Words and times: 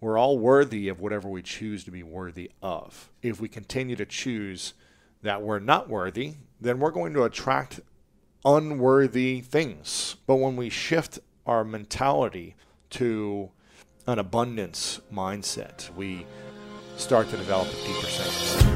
We're 0.00 0.18
all 0.18 0.38
worthy 0.38 0.88
of 0.88 1.00
whatever 1.00 1.28
we 1.28 1.42
choose 1.42 1.84
to 1.84 1.90
be 1.90 2.02
worthy 2.02 2.50
of. 2.62 3.10
If 3.22 3.40
we 3.40 3.48
continue 3.48 3.96
to 3.96 4.04
choose 4.04 4.74
that 5.22 5.42
we're 5.42 5.58
not 5.58 5.88
worthy, 5.88 6.34
then 6.60 6.78
we're 6.78 6.90
going 6.90 7.14
to 7.14 7.24
attract 7.24 7.80
unworthy 8.44 9.40
things. 9.40 10.16
But 10.26 10.36
when 10.36 10.56
we 10.56 10.68
shift 10.68 11.18
our 11.46 11.64
mentality 11.64 12.56
to 12.90 13.50
an 14.06 14.18
abundance 14.18 15.00
mindset, 15.12 15.94
we 15.96 16.26
start 16.96 17.28
to 17.30 17.36
develop 17.36 17.68
a 17.68 17.86
deeper 17.86 18.06
sense. 18.06 18.75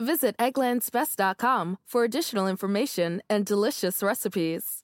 Visit 0.00 0.34
egglandsbest.com 0.38 1.76
for 1.84 2.04
additional 2.04 2.48
information 2.48 3.20
and 3.28 3.44
delicious 3.44 4.02
recipes. 4.02 4.82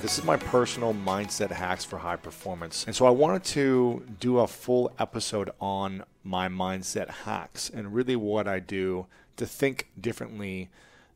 This 0.00 0.16
is 0.16 0.24
my 0.24 0.38
personal 0.38 0.94
mindset 0.94 1.50
hacks 1.50 1.84
for 1.84 1.98
high 1.98 2.16
performance. 2.16 2.86
And 2.86 2.96
so 2.96 3.04
I 3.04 3.10
wanted 3.10 3.44
to 3.44 4.06
do 4.18 4.38
a 4.38 4.46
full 4.46 4.90
episode 4.98 5.50
on 5.60 6.04
my 6.24 6.48
mindset 6.48 7.10
hacks 7.10 7.68
and 7.68 7.92
really 7.92 8.16
what 8.16 8.48
I 8.48 8.60
do 8.60 9.06
to 9.36 9.44
think 9.44 9.90
differently 10.00 10.70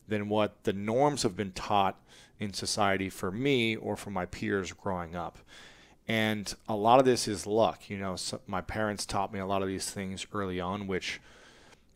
than 0.07 0.29
what 0.29 0.63
the 0.65 0.73
norms 0.73 1.23
have 1.23 1.35
been 1.35 1.53
taught 1.53 1.99
in 2.39 2.53
society 2.53 3.09
for 3.09 3.31
me 3.31 3.75
or 3.75 3.95
for 3.95 4.11
my 4.11 4.27
peers 4.27 4.71
growing 4.71 5.15
up. 5.15 5.39
And 6.07 6.53
a 6.67 6.75
lot 6.75 6.99
of 6.99 7.05
this 7.05 7.27
is 7.27 7.47
luck. 7.47 7.89
You 7.89 7.97
know, 7.97 8.15
so 8.15 8.41
my 8.47 8.61
parents 8.61 9.05
taught 9.05 9.33
me 9.33 9.39
a 9.39 9.45
lot 9.45 9.61
of 9.61 9.67
these 9.67 9.89
things 9.89 10.25
early 10.33 10.59
on, 10.59 10.87
which, 10.87 11.21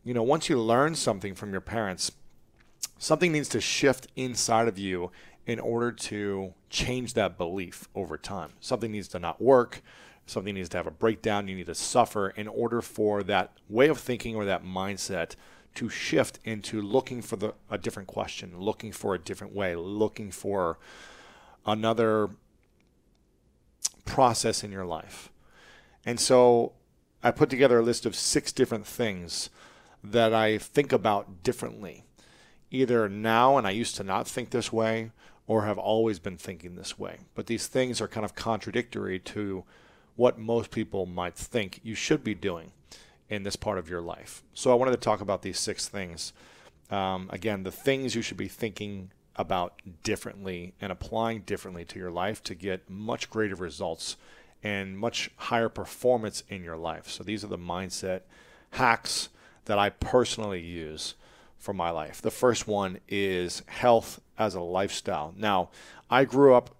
you 0.04 0.14
know, 0.14 0.22
once 0.22 0.48
you 0.48 0.58
learn 0.58 0.94
something 0.94 1.34
from 1.34 1.52
your 1.52 1.60
parents, 1.60 2.12
something 2.98 3.32
needs 3.32 3.48
to 3.50 3.60
shift 3.60 4.08
inside 4.16 4.68
of 4.68 4.78
you 4.78 5.10
in 5.46 5.58
order 5.58 5.90
to 5.90 6.52
change 6.68 7.14
that 7.14 7.38
belief 7.38 7.88
over 7.94 8.18
time. 8.18 8.52
Something 8.60 8.92
needs 8.92 9.08
to 9.08 9.18
not 9.18 9.40
work. 9.40 9.82
Something 10.26 10.54
needs 10.54 10.68
to 10.70 10.76
have 10.76 10.86
a 10.86 10.90
breakdown. 10.90 11.48
You 11.48 11.56
need 11.56 11.66
to 11.66 11.74
suffer 11.74 12.28
in 12.30 12.48
order 12.48 12.82
for 12.82 13.22
that 13.22 13.52
way 13.68 13.88
of 13.88 13.98
thinking 13.98 14.36
or 14.36 14.44
that 14.44 14.62
mindset 14.62 15.36
to 15.76 15.88
shift 15.88 16.38
into 16.44 16.82
looking 16.82 17.22
for 17.22 17.36
the, 17.36 17.54
a 17.70 17.78
different 17.78 18.08
question, 18.08 18.58
looking 18.58 18.92
for 18.92 19.14
a 19.14 19.18
different 19.18 19.54
way, 19.54 19.74
looking 19.74 20.30
for 20.30 20.78
another 21.64 22.30
process 24.08 24.64
in 24.64 24.72
your 24.72 24.86
life. 24.86 25.30
And 26.04 26.18
so 26.18 26.72
I 27.22 27.30
put 27.30 27.50
together 27.50 27.78
a 27.78 27.82
list 27.82 28.06
of 28.06 28.16
six 28.16 28.52
different 28.52 28.86
things 28.86 29.50
that 30.02 30.32
I 30.32 30.58
think 30.58 30.92
about 30.92 31.42
differently, 31.42 32.04
either 32.70 33.08
now 33.08 33.58
and 33.58 33.66
I 33.66 33.70
used 33.70 33.96
to 33.96 34.04
not 34.04 34.26
think 34.26 34.50
this 34.50 34.72
way, 34.72 35.10
or 35.46 35.64
have 35.64 35.78
always 35.78 36.18
been 36.18 36.36
thinking 36.36 36.74
this 36.74 36.98
way. 36.98 37.18
But 37.34 37.46
these 37.46 37.66
things 37.66 38.00
are 38.00 38.08
kind 38.08 38.24
of 38.24 38.34
contradictory 38.34 39.18
to 39.20 39.64
what 40.16 40.38
most 40.38 40.70
people 40.70 41.06
might 41.06 41.34
think 41.34 41.80
you 41.82 41.94
should 41.94 42.24
be 42.24 42.34
doing 42.34 42.72
in 43.28 43.42
this 43.42 43.56
part 43.56 43.78
of 43.78 43.88
your 43.88 44.00
life. 44.00 44.42
So 44.54 44.70
I 44.70 44.74
wanted 44.74 44.92
to 44.92 44.96
talk 44.98 45.20
about 45.20 45.42
these 45.42 45.58
six 45.58 45.88
things. 45.88 46.32
Um, 46.90 47.28
again, 47.30 47.62
the 47.62 47.70
things 47.70 48.14
you 48.14 48.22
should 48.22 48.36
be 48.36 48.48
thinking 48.48 49.10
about 49.38 49.80
differently 50.02 50.74
and 50.80 50.90
applying 50.90 51.42
differently 51.42 51.84
to 51.86 51.98
your 51.98 52.10
life 52.10 52.42
to 52.42 52.54
get 52.54 52.90
much 52.90 53.30
greater 53.30 53.54
results 53.54 54.16
and 54.62 54.98
much 54.98 55.30
higher 55.36 55.68
performance 55.68 56.42
in 56.48 56.64
your 56.64 56.76
life. 56.76 57.08
So 57.08 57.22
these 57.22 57.44
are 57.44 57.48
the 57.48 57.56
mindset 57.56 58.22
hacks 58.72 59.28
that 59.66 59.78
I 59.78 59.90
personally 59.90 60.60
use 60.60 61.14
for 61.56 61.72
my 61.72 61.90
life. 61.90 62.20
The 62.20 62.30
first 62.30 62.66
one 62.66 62.98
is 63.08 63.62
health 63.66 64.20
as 64.36 64.54
a 64.54 64.60
lifestyle. 64.60 65.32
Now, 65.36 65.70
I 66.10 66.24
grew 66.24 66.54
up, 66.54 66.74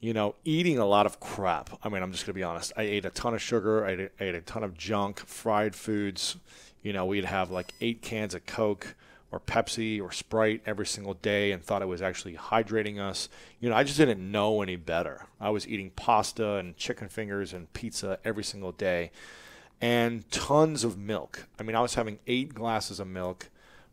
you 0.00 0.12
know, 0.12 0.34
eating 0.44 0.78
a 0.78 0.86
lot 0.86 1.06
of 1.06 1.20
crap. 1.20 1.78
I 1.82 1.88
mean, 1.88 2.02
I'm 2.02 2.12
just 2.12 2.26
going 2.26 2.34
to 2.34 2.38
be 2.38 2.42
honest. 2.42 2.72
I 2.76 2.82
ate 2.82 3.04
a 3.04 3.10
ton 3.10 3.34
of 3.34 3.40
sugar, 3.40 3.84
I 3.86 3.90
ate, 3.92 4.10
I 4.20 4.24
ate 4.24 4.34
a 4.34 4.40
ton 4.40 4.62
of 4.62 4.76
junk, 4.76 5.20
fried 5.20 5.74
foods. 5.74 6.36
You 6.82 6.92
know, 6.92 7.06
we'd 7.06 7.24
have 7.24 7.50
like 7.50 7.72
eight 7.80 8.02
cans 8.02 8.34
of 8.34 8.46
Coke 8.46 8.94
or 9.30 9.40
Pepsi 9.40 10.00
or 10.00 10.10
Sprite 10.10 10.62
every 10.64 10.86
single 10.86 11.14
day 11.14 11.52
and 11.52 11.62
thought 11.62 11.82
it 11.82 11.88
was 11.88 12.00
actually 12.00 12.34
hydrating 12.34 12.98
us. 12.98 13.28
You 13.60 13.68
know, 13.68 13.76
I 13.76 13.84
just 13.84 13.98
didn't 13.98 14.30
know 14.30 14.62
any 14.62 14.76
better. 14.76 15.26
I 15.40 15.50
was 15.50 15.68
eating 15.68 15.90
pasta 15.90 16.54
and 16.54 16.76
chicken 16.76 17.08
fingers 17.08 17.52
and 17.52 17.72
pizza 17.72 18.18
every 18.24 18.44
single 18.44 18.72
day 18.72 19.10
and 19.80 20.28
tons 20.30 20.82
of 20.84 20.98
milk. 20.98 21.46
I 21.58 21.62
mean, 21.62 21.76
I 21.76 21.80
was 21.80 21.94
having 21.94 22.18
eight 22.26 22.54
glasses 22.54 23.00
of 23.00 23.06
milk 23.06 23.48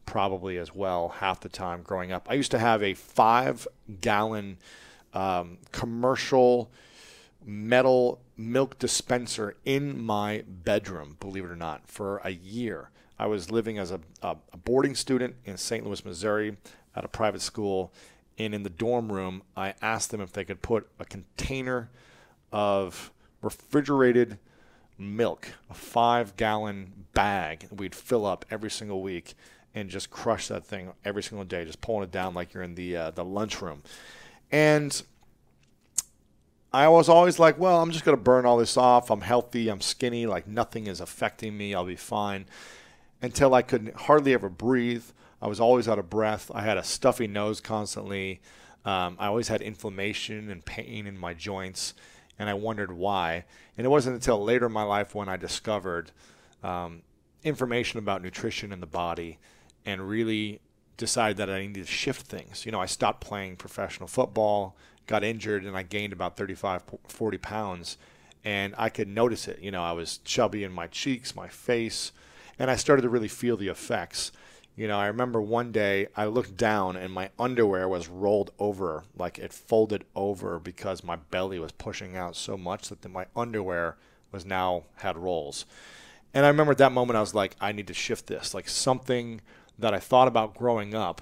probably 0.05 0.57
as 0.57 0.73
well 0.73 1.09
half 1.09 1.41
the 1.41 1.49
time 1.49 1.81
growing 1.81 2.11
up. 2.11 2.27
I 2.29 2.35
used 2.35 2.51
to 2.51 2.59
have 2.59 2.81
a 2.81 2.93
five 2.93 3.67
gallon 4.01 4.57
um, 5.13 5.57
commercial 5.71 6.71
metal 7.45 8.19
milk 8.37 8.79
dispenser 8.79 9.55
in 9.65 10.03
my 10.03 10.43
bedroom, 10.47 11.17
believe 11.19 11.45
it 11.45 11.51
or 11.51 11.55
not, 11.55 11.87
for 11.87 12.17
a 12.17 12.31
year. 12.31 12.89
I 13.17 13.27
was 13.27 13.49
living 13.49 13.77
as 13.77 13.91
a, 13.91 13.99
a, 14.21 14.35
boarding 14.63 14.95
student 14.95 15.35
in 15.45 15.57
St. 15.57 15.85
Louis, 15.85 16.03
Missouri, 16.03 16.57
at 16.95 17.05
a 17.05 17.07
private 17.07 17.41
school. 17.41 17.93
And 18.37 18.53
in 18.53 18.63
the 18.63 18.69
dorm 18.69 19.11
room, 19.11 19.43
I 19.55 19.73
asked 19.81 20.11
them 20.11 20.19
if 20.19 20.33
they 20.33 20.43
could 20.43 20.61
put 20.61 20.87
a 20.99 21.05
container 21.05 21.89
of 22.51 23.11
refrigerated 23.41 24.37
milk, 24.97 25.47
a 25.69 25.73
five 25.73 26.35
gallon 26.35 27.05
bag 27.13 27.67
we'd 27.71 27.95
fill 27.95 28.25
up 28.25 28.45
every 28.49 28.69
single 28.71 29.01
week 29.01 29.35
and 29.73 29.89
just 29.89 30.09
crush 30.09 30.47
that 30.49 30.65
thing 30.65 30.91
every 31.03 31.23
single 31.23 31.45
day, 31.45 31.63
just 31.63 31.81
pulling 31.81 32.03
it 32.03 32.11
down 32.11 32.33
like 32.33 32.53
you're 32.53 32.63
in 32.63 32.75
the 32.75 32.95
uh, 32.95 33.11
the 33.11 33.23
lunchroom. 33.23 33.83
And 34.51 35.01
I 36.73 36.87
was 36.89 37.07
always 37.07 37.39
like, 37.39 37.57
well, 37.57 37.81
I'm 37.81 37.91
just 37.91 38.03
going 38.03 38.17
to 38.17 38.23
burn 38.23 38.45
all 38.45 38.57
this 38.57 38.75
off. 38.75 39.09
I'm 39.09 39.21
healthy. 39.21 39.69
I'm 39.69 39.81
skinny. 39.81 40.25
Like 40.25 40.47
nothing 40.47 40.87
is 40.87 40.99
affecting 40.99 41.57
me. 41.57 41.73
I'll 41.73 41.85
be 41.85 41.95
fine 41.95 42.45
until 43.21 43.53
I 43.53 43.61
could 43.61 43.93
hardly 43.95 44.33
ever 44.33 44.49
breathe. 44.49 45.05
I 45.41 45.47
was 45.47 45.59
always 45.59 45.87
out 45.87 45.99
of 45.99 46.09
breath. 46.09 46.51
I 46.53 46.61
had 46.61 46.77
a 46.77 46.83
stuffy 46.83 47.27
nose 47.27 47.61
constantly. 47.61 48.41
Um, 48.85 49.17
I 49.19 49.27
always 49.27 49.47
had 49.47 49.61
inflammation 49.61 50.49
and 50.49 50.63
pain 50.63 51.07
in 51.07 51.17
my 51.17 51.33
joints, 51.33 51.93
and 52.37 52.49
I 52.49 52.53
wondered 52.53 52.91
why. 52.91 53.45
And 53.77 53.85
it 53.85 53.89
wasn't 53.89 54.15
until 54.15 54.43
later 54.43 54.67
in 54.67 54.71
my 54.71 54.83
life 54.83 55.15
when 55.15 55.27
I 55.27 55.37
discovered 55.37 56.11
um, 56.63 57.01
information 57.43 57.99
about 57.99 58.21
nutrition 58.21 58.71
in 58.71 58.79
the 58.79 58.87
body 58.87 59.39
and 59.85 60.07
really 60.07 60.59
decided 60.97 61.37
that 61.37 61.49
I 61.49 61.61
needed 61.61 61.85
to 61.85 61.91
shift 61.91 62.25
things. 62.25 62.65
You 62.65 62.71
know, 62.71 62.79
I 62.79 62.85
stopped 62.85 63.21
playing 63.21 63.57
professional 63.57 64.07
football, 64.07 64.75
got 65.07 65.23
injured, 65.23 65.63
and 65.63 65.75
I 65.75 65.83
gained 65.83 66.13
about 66.13 66.37
35, 66.37 66.83
40 67.07 67.37
pounds. 67.37 67.97
And 68.43 68.75
I 68.77 68.89
could 68.89 69.07
notice 69.07 69.47
it. 69.47 69.59
You 69.59 69.71
know, 69.71 69.83
I 69.83 69.91
was 69.91 70.19
chubby 70.19 70.63
in 70.63 70.71
my 70.71 70.87
cheeks, 70.87 71.35
my 71.35 71.47
face, 71.47 72.11
and 72.59 72.71
I 72.71 72.75
started 72.75 73.03
to 73.03 73.09
really 73.09 73.27
feel 73.27 73.57
the 73.57 73.67
effects. 73.67 74.31
You 74.75 74.87
know, 74.87 74.99
I 74.99 75.07
remember 75.07 75.41
one 75.41 75.71
day 75.71 76.07
I 76.15 76.25
looked 76.25 76.57
down 76.57 76.97
and 76.97 77.13
my 77.13 77.29
underwear 77.39 77.87
was 77.87 78.09
rolled 78.09 78.51
over, 78.59 79.03
like 79.17 79.39
it 79.39 79.53
folded 79.53 80.03
over 80.15 80.59
because 80.59 81.03
my 81.03 81.15
belly 81.15 81.59
was 81.59 81.71
pushing 81.71 82.17
out 82.17 82.35
so 82.35 82.57
much 82.57 82.89
that 82.89 83.09
my 83.09 83.25
underwear 83.35 83.95
was 84.31 84.45
now 84.45 84.83
had 84.95 85.17
rolls. 85.17 85.65
And 86.33 86.45
I 86.45 86.49
remember 86.49 86.73
at 86.73 86.77
that 86.79 86.91
moment 86.91 87.15
I 87.15 87.21
was 87.21 87.33
like, 87.33 87.55
I 87.61 87.71
need 87.71 87.87
to 87.87 87.93
shift 87.93 88.27
this. 88.27 88.53
Like 88.53 88.67
something 88.67 89.39
that 89.79 89.93
I 89.93 89.99
thought 89.99 90.27
about 90.27 90.55
growing 90.55 90.93
up 90.93 91.21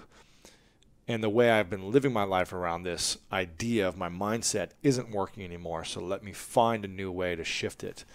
and 1.07 1.23
the 1.23 1.29
way 1.29 1.51
I've 1.51 1.69
been 1.69 1.91
living 1.91 2.13
my 2.13 2.23
life 2.23 2.53
around 2.53 2.83
this 2.83 3.17
idea 3.31 3.87
of 3.87 3.97
my 3.97 4.09
mindset 4.09 4.69
isn't 4.81 5.11
working 5.11 5.43
anymore. 5.43 5.83
So 5.83 6.01
let 6.01 6.23
me 6.23 6.31
find 6.31 6.85
a 6.85 6.87
new 6.87 7.11
way 7.11 7.35
to 7.35 7.43
shift 7.43 7.83
it. 7.83 8.05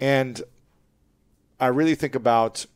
And 0.00 0.42
I 1.60 1.66
really 1.68 1.94
think 1.94 2.14
about 2.14 2.66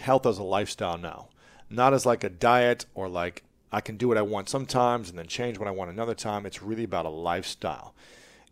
health 0.00 0.26
as 0.26 0.38
a 0.38 0.42
lifestyle 0.42 0.98
now, 0.98 1.28
not 1.70 1.94
as 1.94 2.04
like 2.04 2.24
a 2.24 2.28
diet 2.28 2.86
or 2.94 3.08
like 3.08 3.42
I 3.70 3.80
can 3.80 3.96
do 3.96 4.08
what 4.08 4.18
I 4.18 4.22
want 4.22 4.48
sometimes 4.48 5.10
and 5.10 5.18
then 5.18 5.26
change 5.26 5.58
what 5.58 5.68
I 5.68 5.72
want 5.72 5.90
another 5.90 6.14
time. 6.14 6.46
It's 6.46 6.62
really 6.62 6.84
about 6.84 7.06
a 7.06 7.10
lifestyle. 7.10 7.94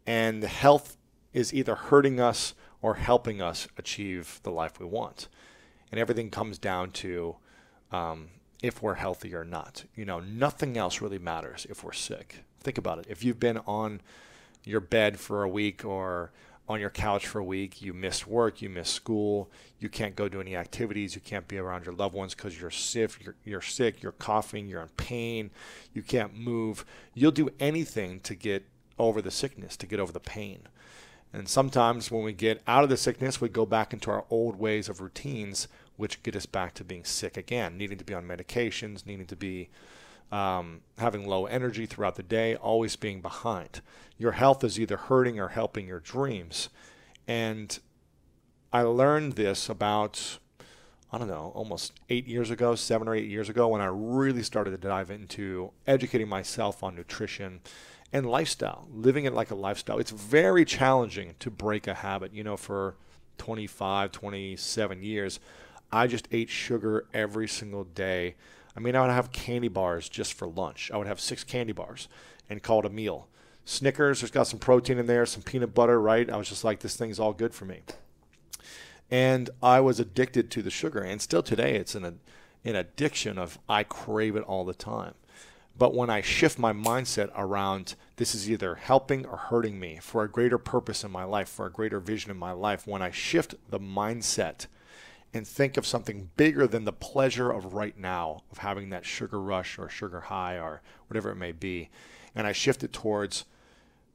And 0.06 0.42
health 0.42 0.96
is 1.32 1.52
either 1.52 1.74
hurting 1.74 2.20
us 2.20 2.54
or 2.82 2.94
helping 2.94 3.42
us 3.42 3.68
achieve 3.76 4.40
the 4.42 4.50
life 4.50 4.78
we 4.78 4.86
want. 4.86 5.28
And 5.90 6.00
everything 6.00 6.30
comes 6.30 6.58
down 6.58 6.90
to 6.92 7.36
um, 7.92 8.28
if 8.62 8.82
we're 8.82 8.94
healthy 8.94 9.34
or 9.34 9.44
not. 9.44 9.84
You 9.94 10.04
know, 10.04 10.20
nothing 10.20 10.76
else 10.76 11.00
really 11.00 11.18
matters 11.18 11.66
if 11.68 11.82
we're 11.82 11.92
sick. 11.92 12.44
Think 12.60 12.78
about 12.78 12.98
it. 12.98 13.06
If 13.08 13.24
you've 13.24 13.40
been 13.40 13.58
on 13.66 14.00
your 14.64 14.80
bed 14.80 15.18
for 15.18 15.42
a 15.42 15.48
week 15.48 15.84
or 15.84 16.32
on 16.68 16.80
your 16.80 16.90
couch 16.90 17.26
for 17.26 17.38
a 17.38 17.44
week, 17.44 17.80
you 17.80 17.94
miss 17.94 18.26
work, 18.26 18.60
you 18.60 18.68
miss 18.68 18.88
school, 18.88 19.50
you 19.78 19.88
can't 19.88 20.16
go 20.16 20.28
to 20.28 20.40
any 20.40 20.56
activities, 20.56 21.14
you 21.14 21.20
can't 21.20 21.46
be 21.46 21.58
around 21.58 21.84
your 21.84 21.94
loved 21.94 22.14
ones 22.14 22.34
because 22.34 22.60
you're 22.60 22.70
sick, 22.70 23.12
you're, 23.22 23.36
you're 23.44 23.60
sick, 23.60 24.02
you're 24.02 24.12
coughing, 24.12 24.66
you're 24.66 24.82
in 24.82 24.88
pain, 24.96 25.50
you 25.94 26.02
can't 26.02 26.36
move. 26.36 26.84
You'll 27.14 27.30
do 27.30 27.50
anything 27.60 28.20
to 28.20 28.34
get 28.34 28.66
over 28.98 29.22
the 29.22 29.30
sickness, 29.30 29.76
to 29.76 29.86
get 29.86 30.00
over 30.00 30.12
the 30.12 30.20
pain. 30.20 30.62
And 31.32 31.48
sometimes 31.48 32.10
when 32.10 32.24
we 32.24 32.32
get 32.32 32.62
out 32.66 32.82
of 32.82 32.90
the 32.90 32.96
sickness, 32.96 33.40
we 33.40 33.48
go 33.48 33.66
back 33.66 33.92
into 33.92 34.10
our 34.10 34.24
old 34.30 34.58
ways 34.58 34.88
of 34.88 35.00
routines, 35.00 35.68
which 35.96 36.22
get 36.22 36.34
us 36.34 36.46
back 36.46 36.74
to 36.74 36.84
being 36.84 37.04
sick 37.04 37.36
again, 37.36 37.76
needing 37.76 37.98
to 37.98 38.04
be 38.04 38.14
on 38.14 38.26
medications, 38.26 39.06
needing 39.06 39.26
to 39.26 39.36
be 39.36 39.68
um, 40.32 40.80
having 40.98 41.26
low 41.26 41.46
energy 41.46 41.86
throughout 41.86 42.16
the 42.16 42.22
day, 42.22 42.56
always 42.56 42.96
being 42.96 43.20
behind. 43.20 43.80
Your 44.18 44.32
health 44.32 44.64
is 44.64 44.80
either 44.80 44.96
hurting 44.96 45.38
or 45.38 45.48
helping 45.48 45.86
your 45.86 46.00
dreams. 46.00 46.68
And 47.28 47.78
I 48.72 48.82
learned 48.82 49.34
this 49.34 49.68
about, 49.68 50.38
I 51.12 51.18
don't 51.18 51.28
know, 51.28 51.52
almost 51.54 51.92
eight 52.08 52.26
years 52.26 52.50
ago, 52.50 52.74
seven 52.74 53.08
or 53.08 53.14
eight 53.14 53.28
years 53.28 53.48
ago, 53.48 53.68
when 53.68 53.80
I 53.80 53.86
really 53.86 54.42
started 54.42 54.70
to 54.72 54.78
dive 54.78 55.10
into 55.10 55.70
educating 55.86 56.28
myself 56.28 56.82
on 56.82 56.96
nutrition 56.96 57.60
and 58.12 58.26
lifestyle, 58.26 58.88
living 58.92 59.24
it 59.24 59.34
like 59.34 59.50
a 59.50 59.54
lifestyle. 59.54 59.98
It's 59.98 60.10
very 60.10 60.64
challenging 60.64 61.34
to 61.40 61.50
break 61.50 61.86
a 61.86 61.94
habit. 61.94 62.32
You 62.32 62.44
know, 62.44 62.56
for 62.56 62.96
25, 63.38 64.12
27 64.12 65.02
years, 65.02 65.40
I 65.92 66.06
just 66.06 66.28
ate 66.32 66.48
sugar 66.48 67.06
every 67.12 67.48
single 67.48 67.84
day 67.84 68.34
I 68.76 68.80
mean, 68.80 68.94
I 68.94 69.00
would 69.00 69.10
have 69.10 69.32
candy 69.32 69.68
bars 69.68 70.08
just 70.08 70.34
for 70.34 70.46
lunch. 70.46 70.90
I 70.92 70.98
would 70.98 71.06
have 71.06 71.20
six 71.20 71.44
candy 71.44 71.72
bars 71.72 72.08
and 72.50 72.62
call 72.62 72.80
it 72.80 72.86
a 72.86 72.90
meal. 72.90 73.28
Snickers, 73.64 74.20
there's 74.20 74.30
got 74.30 74.46
some 74.46 74.58
protein 74.60 74.98
in 74.98 75.06
there, 75.06 75.26
some 75.26 75.42
peanut 75.42 75.74
butter, 75.74 76.00
right? 76.00 76.30
I 76.30 76.36
was 76.36 76.48
just 76.48 76.62
like, 76.62 76.80
this 76.80 76.96
thing's 76.96 77.18
all 77.18 77.32
good 77.32 77.54
for 77.54 77.64
me. 77.64 77.80
And 79.10 79.50
I 79.62 79.80
was 79.80 79.98
addicted 79.98 80.50
to 80.52 80.62
the 80.62 80.70
sugar, 80.70 81.00
and 81.00 81.20
still 81.20 81.42
today, 81.42 81.76
it's 81.76 81.94
an, 81.94 82.20
an 82.64 82.76
addiction 82.76 83.38
of 83.38 83.58
I 83.68 83.82
crave 83.82 84.36
it 84.36 84.44
all 84.44 84.64
the 84.64 84.74
time. 84.74 85.14
But 85.78 85.94
when 85.94 86.10
I 86.10 86.20
shift 86.20 86.58
my 86.58 86.72
mindset 86.72 87.30
around 87.36 87.96
this 88.16 88.34
is 88.34 88.50
either 88.50 88.76
helping 88.76 89.26
or 89.26 89.36
hurting 89.36 89.78
me 89.78 89.98
for 90.00 90.22
a 90.22 90.30
greater 90.30 90.58
purpose 90.58 91.04
in 91.04 91.10
my 91.10 91.24
life, 91.24 91.48
for 91.48 91.66
a 91.66 91.72
greater 91.72 92.00
vision 92.00 92.30
in 92.30 92.38
my 92.38 92.52
life, 92.52 92.86
when 92.86 93.02
I 93.02 93.10
shift 93.10 93.54
the 93.68 93.78
mindset 93.78 94.66
and 95.36 95.46
think 95.46 95.76
of 95.76 95.86
something 95.86 96.30
bigger 96.36 96.66
than 96.66 96.84
the 96.84 96.92
pleasure 96.92 97.50
of 97.50 97.74
right 97.74 97.98
now, 97.98 98.42
of 98.50 98.58
having 98.58 98.90
that 98.90 99.06
sugar 99.06 99.40
rush 99.40 99.78
or 99.78 99.88
sugar 99.88 100.22
high 100.22 100.58
or 100.58 100.82
whatever 101.08 101.30
it 101.30 101.36
may 101.36 101.52
be. 101.52 101.90
And 102.34 102.46
I 102.46 102.52
shift 102.52 102.82
it 102.82 102.92
towards 102.92 103.44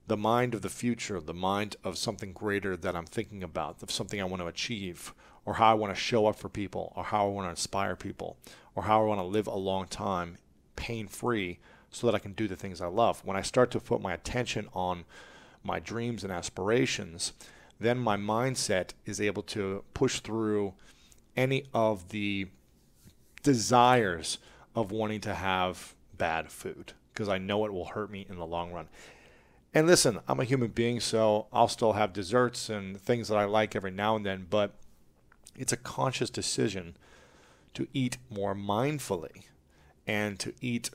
the 0.07 0.17
mind 0.17 0.53
of 0.53 0.61
the 0.61 0.69
future, 0.69 1.21
the 1.21 1.33
mind 1.33 1.75
of 1.83 1.97
something 1.97 2.33
greater 2.33 2.75
that 2.75 2.95
I'm 2.95 3.05
thinking 3.05 3.43
about, 3.43 3.81
of 3.81 3.91
something 3.91 4.19
I 4.19 4.25
want 4.25 4.41
to 4.41 4.47
achieve, 4.47 5.13
or 5.45 5.55
how 5.55 5.71
I 5.71 5.75
want 5.75 5.93
to 5.95 5.99
show 5.99 6.27
up 6.27 6.35
for 6.35 6.49
people, 6.49 6.91
or 6.95 7.05
how 7.05 7.27
I 7.27 7.29
want 7.29 7.45
to 7.45 7.51
inspire 7.51 7.95
people, 7.95 8.37
or 8.75 8.83
how 8.83 9.01
I 9.01 9.05
want 9.05 9.21
to 9.21 9.25
live 9.25 9.47
a 9.47 9.55
long 9.55 9.87
time 9.87 10.37
pain 10.75 11.07
free 11.07 11.59
so 11.91 12.07
that 12.07 12.15
I 12.15 12.19
can 12.19 12.33
do 12.33 12.47
the 12.47 12.55
things 12.55 12.81
I 12.81 12.87
love. 12.87 13.23
When 13.25 13.37
I 13.37 13.41
start 13.41 13.71
to 13.71 13.79
put 13.79 14.01
my 14.01 14.13
attention 14.13 14.67
on 14.73 15.05
my 15.63 15.79
dreams 15.79 16.23
and 16.23 16.31
aspirations, 16.31 17.33
then 17.79 17.97
my 17.97 18.17
mindset 18.17 18.91
is 19.05 19.19
able 19.19 19.43
to 19.43 19.83
push 19.93 20.19
through 20.19 20.73
any 21.35 21.65
of 21.73 22.09
the 22.09 22.47
desires 23.43 24.37
of 24.75 24.91
wanting 24.91 25.21
to 25.21 25.33
have 25.33 25.95
bad 26.17 26.51
food 26.51 26.93
because 27.13 27.27
I 27.27 27.37
know 27.37 27.65
it 27.65 27.73
will 27.73 27.85
hurt 27.85 28.11
me 28.11 28.25
in 28.29 28.37
the 28.37 28.45
long 28.45 28.71
run. 28.71 28.87
And 29.73 29.87
listen, 29.87 30.19
I'm 30.27 30.39
a 30.39 30.45
human 30.45 30.69
being, 30.69 30.99
so 30.99 31.47
I'll 31.51 31.67
still 31.67 31.93
have 31.93 32.13
desserts 32.13 32.69
and 32.69 32.99
things 32.99 33.27
that 33.29 33.37
I 33.37 33.45
like 33.45 33.75
every 33.75 33.91
now 33.91 34.15
and 34.15 34.25
then, 34.25 34.47
but 34.49 34.73
it's 35.55 35.71
a 35.71 35.77
conscious 35.77 36.29
decision 36.29 36.95
to 37.73 37.87
eat 37.93 38.17
more 38.29 38.53
mindfully 38.53 39.43
and 40.05 40.39
to 40.39 40.53
eat 40.59 40.89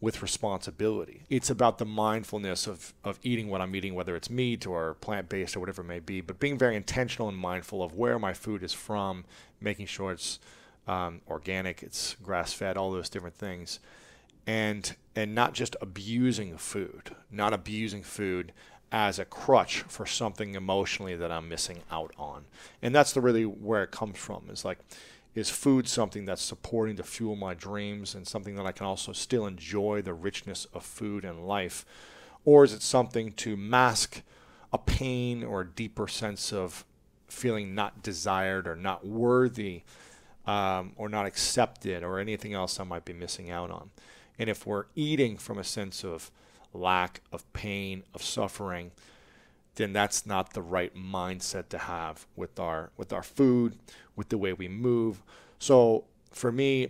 with 0.00 0.20
responsibility. 0.22 1.22
It's 1.30 1.50
about 1.50 1.78
the 1.78 1.86
mindfulness 1.86 2.66
of, 2.66 2.92
of 3.04 3.18
eating 3.22 3.48
what 3.48 3.60
I'm 3.60 3.74
eating, 3.74 3.94
whether 3.94 4.14
it's 4.16 4.28
meat 4.28 4.66
or 4.66 4.94
plant 4.94 5.28
based 5.28 5.56
or 5.56 5.60
whatever 5.60 5.82
it 5.82 5.86
may 5.86 6.00
be, 6.00 6.20
but 6.20 6.38
being 6.38 6.58
very 6.58 6.76
intentional 6.76 7.28
and 7.28 7.38
mindful 7.38 7.82
of 7.82 7.94
where 7.94 8.18
my 8.18 8.34
food 8.34 8.62
is 8.62 8.72
from, 8.72 9.24
making 9.60 9.86
sure 9.86 10.12
it's 10.12 10.38
um, 10.86 11.22
organic, 11.28 11.82
it's 11.82 12.16
grass 12.22 12.52
fed, 12.52 12.76
all 12.76 12.92
those 12.92 13.08
different 13.08 13.36
things. 13.36 13.78
And, 14.46 14.94
and 15.16 15.34
not 15.34 15.54
just 15.54 15.74
abusing 15.80 16.58
food, 16.58 17.16
not 17.30 17.54
abusing 17.54 18.02
food 18.02 18.52
as 18.92 19.18
a 19.18 19.24
crutch 19.24 19.80
for 19.88 20.04
something 20.04 20.54
emotionally 20.54 21.16
that 21.16 21.32
I'm 21.32 21.48
missing 21.48 21.78
out 21.90 22.12
on. 22.18 22.44
And 22.82 22.94
that's 22.94 23.12
the 23.12 23.22
really 23.22 23.46
where 23.46 23.82
it 23.82 23.90
comes 23.90 24.18
from 24.18 24.44
is 24.50 24.64
like, 24.64 24.78
is 25.34 25.50
food 25.50 25.88
something 25.88 26.24
that's 26.24 26.42
supporting 26.42 26.96
to 26.96 27.02
fuel 27.02 27.34
my 27.34 27.54
dreams 27.54 28.14
and 28.14 28.26
something 28.26 28.54
that 28.54 28.66
I 28.66 28.72
can 28.72 28.86
also 28.86 29.12
still 29.12 29.46
enjoy 29.46 30.00
the 30.02 30.14
richness 30.14 30.66
of 30.72 30.84
food 30.84 31.24
and 31.24 31.46
life? 31.46 31.84
Or 32.44 32.64
is 32.64 32.72
it 32.72 32.82
something 32.82 33.32
to 33.32 33.56
mask 33.56 34.22
a 34.72 34.78
pain 34.78 35.42
or 35.42 35.62
a 35.62 35.66
deeper 35.66 36.06
sense 36.06 36.52
of 36.52 36.84
feeling 37.26 37.74
not 37.74 38.02
desired 38.02 38.68
or 38.68 38.76
not 38.76 39.06
worthy 39.06 39.82
um, 40.46 40.92
or 40.96 41.08
not 41.08 41.26
accepted 41.26 42.04
or 42.04 42.18
anything 42.18 42.52
else 42.52 42.78
I 42.78 42.84
might 42.84 43.04
be 43.04 43.12
missing 43.12 43.50
out 43.50 43.70
on? 43.70 43.90
And 44.38 44.48
if 44.48 44.66
we're 44.66 44.86
eating 44.94 45.36
from 45.36 45.58
a 45.58 45.64
sense 45.64 46.04
of 46.04 46.30
lack, 46.72 47.20
of 47.32 47.50
pain, 47.52 48.02
of 48.14 48.22
suffering, 48.22 48.92
then 49.76 49.92
that's 49.92 50.24
not 50.26 50.52
the 50.52 50.62
right 50.62 50.94
mindset 50.94 51.68
to 51.70 51.78
have 51.78 52.26
with 52.36 52.58
our 52.60 52.90
with 52.96 53.12
our 53.12 53.22
food, 53.22 53.78
with 54.16 54.28
the 54.28 54.38
way 54.38 54.52
we 54.52 54.68
move. 54.68 55.22
So 55.58 56.04
for 56.30 56.52
me, 56.52 56.88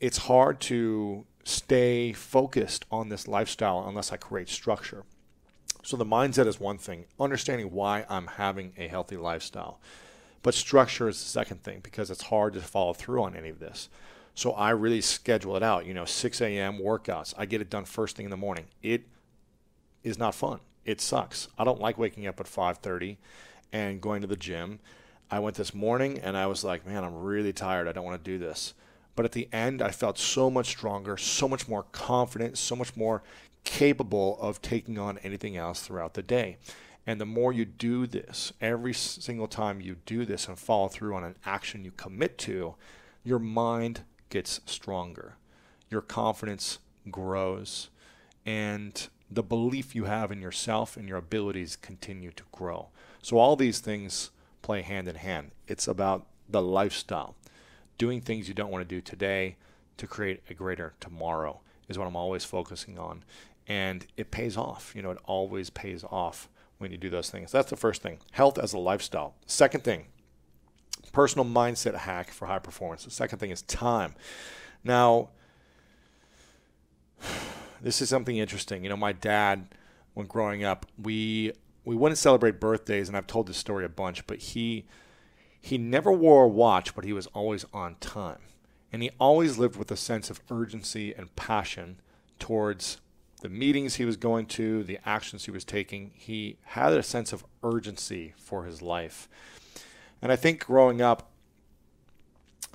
it's 0.00 0.18
hard 0.18 0.60
to 0.60 1.26
stay 1.44 2.12
focused 2.12 2.84
on 2.90 3.08
this 3.08 3.26
lifestyle 3.26 3.86
unless 3.86 4.12
I 4.12 4.16
create 4.16 4.48
structure. 4.48 5.04
So 5.82 5.96
the 5.96 6.04
mindset 6.04 6.46
is 6.46 6.60
one 6.60 6.78
thing, 6.78 7.06
understanding 7.18 7.70
why 7.72 8.04
I'm 8.08 8.26
having 8.26 8.72
a 8.76 8.88
healthy 8.88 9.16
lifestyle. 9.16 9.80
But 10.42 10.54
structure 10.54 11.08
is 11.08 11.18
the 11.18 11.28
second 11.28 11.62
thing 11.62 11.80
because 11.82 12.10
it's 12.10 12.24
hard 12.24 12.54
to 12.54 12.60
follow 12.60 12.92
through 12.92 13.22
on 13.22 13.34
any 13.34 13.48
of 13.48 13.58
this. 13.58 13.88
So 14.34 14.52
I 14.52 14.70
really 14.70 15.00
schedule 15.00 15.56
it 15.56 15.62
out. 15.62 15.86
You 15.86 15.94
know, 15.94 16.04
6 16.04 16.40
a.m. 16.40 16.78
workouts. 16.78 17.34
I 17.36 17.46
get 17.46 17.60
it 17.60 17.70
done 17.70 17.84
first 17.84 18.16
thing 18.16 18.24
in 18.24 18.30
the 18.30 18.36
morning. 18.36 18.66
It 18.82 19.04
is 20.04 20.18
not 20.18 20.34
fun 20.34 20.60
it 20.88 21.02
sucks. 21.02 21.48
I 21.58 21.64
don't 21.64 21.82
like 21.82 21.98
waking 21.98 22.26
up 22.26 22.40
at 22.40 22.46
5:30 22.46 23.18
and 23.70 24.00
going 24.00 24.22
to 24.22 24.26
the 24.26 24.36
gym. 24.36 24.80
I 25.30 25.38
went 25.38 25.56
this 25.56 25.74
morning 25.74 26.18
and 26.18 26.34
I 26.34 26.46
was 26.46 26.64
like, 26.64 26.86
man, 26.86 27.04
I'm 27.04 27.14
really 27.14 27.52
tired. 27.52 27.86
I 27.86 27.92
don't 27.92 28.06
want 28.06 28.24
to 28.24 28.30
do 28.30 28.38
this. 28.38 28.72
But 29.14 29.26
at 29.26 29.32
the 29.32 29.50
end, 29.52 29.82
I 29.82 29.90
felt 29.90 30.18
so 30.18 30.50
much 30.50 30.68
stronger, 30.68 31.18
so 31.18 31.46
much 31.46 31.68
more 31.68 31.82
confident, 31.92 32.56
so 32.56 32.74
much 32.74 32.96
more 32.96 33.22
capable 33.64 34.40
of 34.40 34.62
taking 34.62 34.98
on 34.98 35.18
anything 35.18 35.58
else 35.58 35.82
throughout 35.82 36.14
the 36.14 36.22
day. 36.22 36.56
And 37.06 37.20
the 37.20 37.26
more 37.26 37.52
you 37.52 37.66
do 37.66 38.06
this, 38.06 38.54
every 38.58 38.94
single 38.94 39.48
time 39.48 39.82
you 39.82 39.96
do 40.06 40.24
this 40.24 40.48
and 40.48 40.58
follow 40.58 40.88
through 40.88 41.14
on 41.14 41.24
an 41.24 41.36
action 41.44 41.84
you 41.84 41.90
commit 41.90 42.38
to, 42.38 42.76
your 43.24 43.38
mind 43.38 44.04
gets 44.30 44.60
stronger. 44.64 45.36
Your 45.90 46.00
confidence 46.00 46.78
grows. 47.10 47.90
And 48.46 49.08
the 49.30 49.42
belief 49.42 49.94
you 49.94 50.04
have 50.04 50.32
in 50.32 50.40
yourself 50.40 50.96
and 50.96 51.08
your 51.08 51.18
abilities 51.18 51.76
continue 51.76 52.32
to 52.32 52.44
grow. 52.52 52.88
So, 53.22 53.38
all 53.38 53.56
these 53.56 53.80
things 53.80 54.30
play 54.62 54.82
hand 54.82 55.08
in 55.08 55.16
hand. 55.16 55.50
It's 55.66 55.86
about 55.86 56.26
the 56.48 56.62
lifestyle 56.62 57.34
doing 57.98 58.20
things 58.20 58.48
you 58.48 58.54
don't 58.54 58.70
want 58.70 58.88
to 58.88 58.94
do 58.94 59.00
today 59.00 59.56
to 59.98 60.06
create 60.06 60.40
a 60.48 60.54
greater 60.54 60.94
tomorrow 61.00 61.60
is 61.88 61.98
what 61.98 62.06
I'm 62.06 62.16
always 62.16 62.44
focusing 62.44 62.98
on. 62.98 63.24
And 63.66 64.06
it 64.16 64.30
pays 64.30 64.56
off. 64.56 64.92
You 64.94 65.02
know, 65.02 65.10
it 65.10 65.18
always 65.24 65.68
pays 65.68 66.04
off 66.04 66.48
when 66.78 66.90
you 66.90 66.96
do 66.96 67.10
those 67.10 67.28
things. 67.28 67.52
That's 67.52 67.68
the 67.68 67.76
first 67.76 68.00
thing. 68.00 68.20
Health 68.30 68.58
as 68.58 68.72
a 68.72 68.78
lifestyle. 68.78 69.34
Second 69.46 69.84
thing, 69.84 70.06
personal 71.12 71.44
mindset 71.44 71.96
hack 71.96 72.30
for 72.30 72.46
high 72.46 72.60
performance. 72.60 73.04
The 73.04 73.10
second 73.10 73.40
thing 73.40 73.50
is 73.50 73.62
time. 73.62 74.14
Now, 74.84 75.30
this 77.82 78.02
is 78.02 78.08
something 78.08 78.36
interesting. 78.36 78.82
You 78.82 78.90
know, 78.90 78.96
my 78.96 79.12
dad, 79.12 79.74
when 80.14 80.26
growing 80.26 80.64
up, 80.64 80.86
we 81.00 81.52
we 81.84 81.96
wouldn't 81.96 82.18
celebrate 82.18 82.60
birthdays, 82.60 83.08
and 83.08 83.16
I've 83.16 83.26
told 83.26 83.46
this 83.46 83.56
story 83.56 83.84
a 83.84 83.88
bunch, 83.88 84.26
but 84.26 84.38
he 84.38 84.86
he 85.60 85.78
never 85.78 86.12
wore 86.12 86.44
a 86.44 86.48
watch, 86.48 86.94
but 86.94 87.04
he 87.04 87.12
was 87.12 87.26
always 87.28 87.64
on 87.72 87.96
time. 87.96 88.40
And 88.92 89.02
he 89.02 89.10
always 89.20 89.58
lived 89.58 89.76
with 89.76 89.90
a 89.90 89.96
sense 89.96 90.30
of 90.30 90.40
urgency 90.50 91.12
and 91.14 91.34
passion 91.36 92.00
towards 92.38 92.98
the 93.42 93.48
meetings 93.48 93.96
he 93.96 94.04
was 94.04 94.16
going 94.16 94.46
to, 94.46 94.82
the 94.82 94.98
actions 95.04 95.44
he 95.44 95.50
was 95.50 95.64
taking. 95.64 96.12
He 96.14 96.58
had 96.62 96.92
a 96.92 97.02
sense 97.02 97.32
of 97.32 97.44
urgency 97.62 98.34
for 98.36 98.64
his 98.64 98.80
life. 98.80 99.28
And 100.22 100.32
I 100.32 100.36
think 100.36 100.64
growing 100.64 101.00
up, 101.00 101.30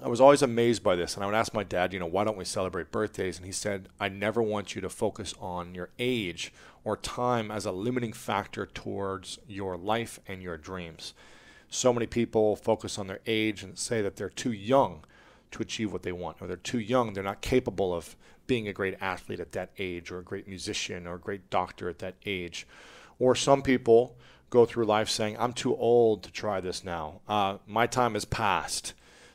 I 0.03 0.10
was 0.10 0.19
always 0.19 0.41
amazed 0.41 0.83
by 0.83 0.98
this. 0.98 1.15
And 1.15 1.24
I 1.24 1.27
would 1.27 1.36
ask 1.36 1.53
my 1.53 1.63
dad, 1.63 1.93
you 1.93 2.00
know, 2.00 2.05
why 2.05 2.25
don't 2.25 2.38
we 2.38 2.43
celebrate 2.43 2.91
birthdays? 2.91 3.38
And 3.38 3.45
he 3.45 3.53
said, 3.53 3.88
I 4.01 4.10
never 4.10 4.41
want 4.41 4.75
you 4.75 4.81
to 4.81 4.89
focus 4.89 5.33
on 5.39 5.74
your 5.74 5.89
age 5.98 6.51
or 6.83 6.98
time 6.98 7.50
as 7.50 7.65
a 7.65 7.72
limiting 7.72 8.12
factor 8.12 8.65
towards 8.65 9.39
your 9.48 9.77
life 9.77 10.19
and 10.27 10.43
your 10.43 10.57
dreams. 10.57 11.13
So 11.69 11.93
many 11.93 12.05
people 12.05 12.57
focus 12.57 13.00
on 13.00 13.07
their 13.07 13.22
age 13.25 13.63
and 13.63 13.79
say 13.79 14.01
that 14.01 14.17
they're 14.17 14.29
too 14.29 14.51
young 14.51 15.05
to 15.51 15.62
achieve 15.62 15.93
what 15.93 16.03
they 16.03 16.12
want, 16.12 16.38
or 16.41 16.48
they're 16.48 16.57
too 16.57 16.79
young, 16.79 17.13
they're 17.13 17.24
not 17.24 17.41
capable 17.41 17.93
of 17.93 18.15
being 18.48 18.67
a 18.67 18.74
great 18.74 18.98
athlete 19.00 19.39
at 19.39 19.53
that 19.53 19.69
age, 19.77 20.12
or 20.12 20.19
a 20.19 20.24
great 20.24 20.48
musician, 20.48 21.07
or 21.07 21.15
a 21.15 21.19
great 21.19 21.50
doctor 21.50 21.88
at 21.89 22.00
that 22.00 22.15
age. 22.25 22.67
Or 23.19 23.36
some 23.36 23.62
people 23.62 24.17
go 24.50 24.65
through 24.65 24.86
life 24.86 25.10
saying, 25.10 25.38
I'm 25.39 25.53
too 25.53 25.75
old 25.75 26.24
to 26.24 26.31
try 26.31 26.60
this 26.60 26.83
now. 26.83 27.22
Uh, 27.27 27.57
my 27.67 27.88
time 27.88 28.15
is 28.15 28.25
past. 28.25 28.93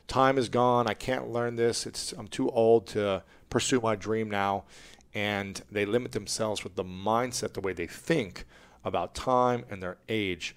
Time 0.09 0.37
is 0.37 0.49
gone. 0.49 0.87
I 0.87 0.93
can't 0.93 1.29
learn 1.29 1.55
this. 1.55 1.85
It's, 1.85 2.11
I'm 2.11 2.27
too 2.27 2.49
old 2.49 2.87
to 2.87 3.23
pursue 3.49 3.79
my 3.79 3.95
dream 3.95 4.29
now. 4.29 4.65
And 5.13 5.61
they 5.71 5.85
limit 5.85 6.11
themselves 6.11 6.65
with 6.65 6.75
the 6.75 6.83
mindset, 6.83 7.53
the 7.53 7.61
way 7.61 7.71
they 7.71 7.87
think 7.87 8.43
about 8.83 9.15
time 9.15 9.63
and 9.69 9.81
their 9.81 9.97
age 10.09 10.53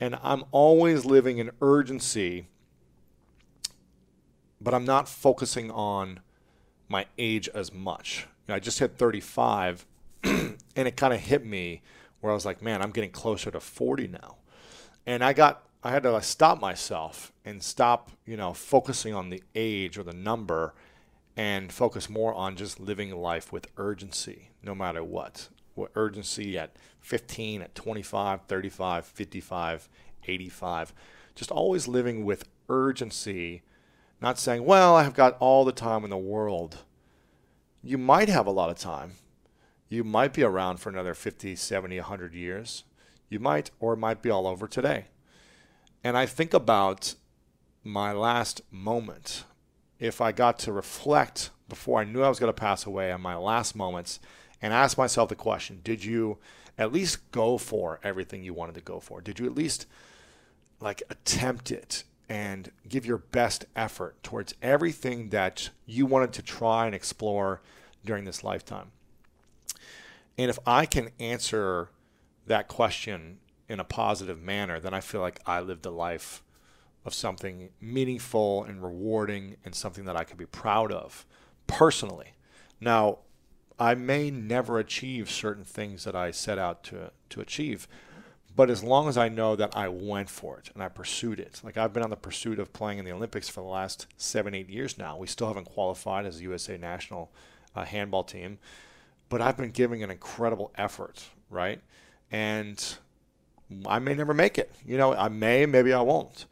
and 0.00 0.18
I'm 0.22 0.44
always 0.50 1.04
living 1.04 1.38
in 1.38 1.50
urgency, 1.60 2.46
but 4.60 4.74
I'm 4.74 4.84
not 4.84 5.08
focusing 5.08 5.70
on 5.70 6.20
my 6.88 7.06
age 7.18 7.48
as 7.54 7.72
much. 7.72 8.26
You 8.46 8.52
know, 8.52 8.56
I 8.56 8.60
just 8.60 8.78
hit 8.78 8.98
35, 8.98 9.86
and 10.24 10.58
it 10.76 10.96
kind 10.96 11.14
of 11.14 11.20
hit 11.20 11.44
me 11.44 11.82
where 12.20 12.30
I 12.30 12.34
was 12.34 12.44
like, 12.44 12.62
man, 12.62 12.82
I'm 12.82 12.90
getting 12.90 13.10
closer 13.10 13.50
to 13.50 13.60
40 13.60 14.08
now. 14.08 14.36
And 15.06 15.24
I 15.24 15.32
got, 15.32 15.65
I 15.82 15.90
had 15.90 16.02
to 16.02 16.20
stop 16.22 16.60
myself 16.60 17.32
and 17.44 17.62
stop, 17.62 18.10
you 18.24 18.36
know, 18.36 18.52
focusing 18.52 19.14
on 19.14 19.30
the 19.30 19.42
age 19.54 19.98
or 19.98 20.02
the 20.02 20.12
number 20.12 20.74
and 21.36 21.72
focus 21.72 22.08
more 22.08 22.34
on 22.34 22.56
just 22.56 22.80
living 22.80 23.14
life 23.14 23.52
with 23.52 23.68
urgency, 23.76 24.50
no 24.62 24.74
matter 24.74 25.04
what 25.04 25.48
urgency 25.94 26.58
at 26.58 26.74
15, 27.00 27.62
at 27.62 27.74
25, 27.74 28.40
35, 28.48 29.04
55, 29.04 29.88
85. 30.26 30.94
Just 31.34 31.50
always 31.50 31.86
living 31.86 32.24
with 32.24 32.48
urgency, 32.68 33.62
not 34.20 34.38
saying, 34.38 34.64
well, 34.64 34.96
I've 34.96 35.14
got 35.14 35.36
all 35.38 35.64
the 35.64 35.72
time 35.72 36.02
in 36.04 36.10
the 36.10 36.16
world. 36.16 36.78
You 37.82 37.98
might 37.98 38.30
have 38.30 38.46
a 38.46 38.50
lot 38.50 38.70
of 38.70 38.78
time. 38.78 39.12
You 39.88 40.02
might 40.02 40.32
be 40.32 40.42
around 40.42 40.78
for 40.78 40.88
another 40.88 41.14
50, 41.14 41.54
70, 41.54 41.96
100 41.96 42.34
years. 42.34 42.84
You 43.28 43.38
might, 43.38 43.70
or 43.78 43.94
might 43.94 44.22
be 44.22 44.30
all 44.30 44.46
over 44.46 44.66
today. 44.66 45.08
And 46.06 46.16
I 46.16 46.24
think 46.24 46.54
about 46.54 47.16
my 47.82 48.12
last 48.12 48.60
moment. 48.70 49.42
If 49.98 50.20
I 50.20 50.30
got 50.30 50.56
to 50.60 50.72
reflect 50.72 51.50
before 51.68 51.98
I 51.98 52.04
knew 52.04 52.22
I 52.22 52.28
was 52.28 52.38
going 52.38 52.48
to 52.48 52.60
pass 52.60 52.86
away 52.86 53.10
on 53.10 53.20
my 53.20 53.34
last 53.34 53.74
moments, 53.74 54.20
and 54.62 54.72
ask 54.72 54.96
myself 54.96 55.30
the 55.30 55.34
question 55.34 55.80
Did 55.82 56.04
you 56.04 56.38
at 56.78 56.92
least 56.92 57.28
go 57.32 57.58
for 57.58 57.98
everything 58.04 58.44
you 58.44 58.54
wanted 58.54 58.76
to 58.76 58.82
go 58.82 59.00
for? 59.00 59.20
Did 59.20 59.40
you 59.40 59.46
at 59.46 59.56
least 59.56 59.88
like 60.80 61.02
attempt 61.10 61.72
it 61.72 62.04
and 62.28 62.70
give 62.88 63.04
your 63.04 63.18
best 63.18 63.64
effort 63.74 64.22
towards 64.22 64.54
everything 64.62 65.30
that 65.30 65.70
you 65.86 66.06
wanted 66.06 66.32
to 66.34 66.42
try 66.42 66.86
and 66.86 66.94
explore 66.94 67.62
during 68.04 68.26
this 68.26 68.44
lifetime? 68.44 68.92
And 70.38 70.50
if 70.50 70.58
I 70.68 70.86
can 70.86 71.10
answer 71.18 71.88
that 72.46 72.68
question 72.68 73.38
in 73.68 73.80
a 73.80 73.84
positive 73.84 74.40
manner, 74.40 74.78
then 74.80 74.94
I 74.94 75.00
feel 75.00 75.20
like 75.20 75.40
I 75.46 75.60
lived 75.60 75.86
a 75.86 75.90
life 75.90 76.42
of 77.04 77.14
something 77.14 77.70
meaningful 77.80 78.64
and 78.64 78.82
rewarding 78.82 79.56
and 79.64 79.74
something 79.74 80.04
that 80.04 80.16
I 80.16 80.24
could 80.24 80.38
be 80.38 80.46
proud 80.46 80.90
of 80.90 81.24
personally. 81.66 82.32
Now, 82.80 83.18
I 83.78 83.94
may 83.94 84.30
never 84.30 84.78
achieve 84.78 85.30
certain 85.30 85.64
things 85.64 86.04
that 86.04 86.16
I 86.16 86.30
set 86.30 86.58
out 86.58 86.82
to, 86.84 87.12
to 87.30 87.40
achieve. 87.40 87.86
But 88.56 88.70
as 88.70 88.82
long 88.82 89.06
as 89.06 89.18
I 89.18 89.28
know 89.28 89.54
that 89.54 89.76
I 89.76 89.88
went 89.88 90.30
for 90.30 90.58
it 90.58 90.70
and 90.72 90.82
I 90.82 90.88
pursued 90.88 91.38
it, 91.38 91.60
like 91.62 91.76
I've 91.76 91.92
been 91.92 92.02
on 92.02 92.10
the 92.10 92.16
pursuit 92.16 92.58
of 92.58 92.72
playing 92.72 92.98
in 92.98 93.04
the 93.04 93.12
Olympics 93.12 93.50
for 93.50 93.60
the 93.60 93.66
last 93.66 94.06
seven, 94.16 94.54
eight 94.54 94.70
years 94.70 94.96
now. 94.96 95.18
We 95.18 95.26
still 95.26 95.48
haven't 95.48 95.66
qualified 95.66 96.24
as 96.24 96.40
a 96.40 96.44
USA 96.44 96.78
national 96.78 97.30
uh, 97.74 97.84
handball 97.84 98.24
team, 98.24 98.58
but 99.28 99.42
I've 99.42 99.58
been 99.58 99.72
giving 99.72 100.02
an 100.02 100.10
incredible 100.10 100.72
effort, 100.76 101.22
right? 101.50 101.82
And 102.30 102.82
I 103.86 103.98
may 103.98 104.14
never 104.14 104.34
make 104.34 104.58
it. 104.58 104.72
You 104.84 104.96
know, 104.96 105.14
I 105.14 105.28
may, 105.28 105.66
maybe 105.66 105.92
I 105.92 106.00
won't. 106.00 106.46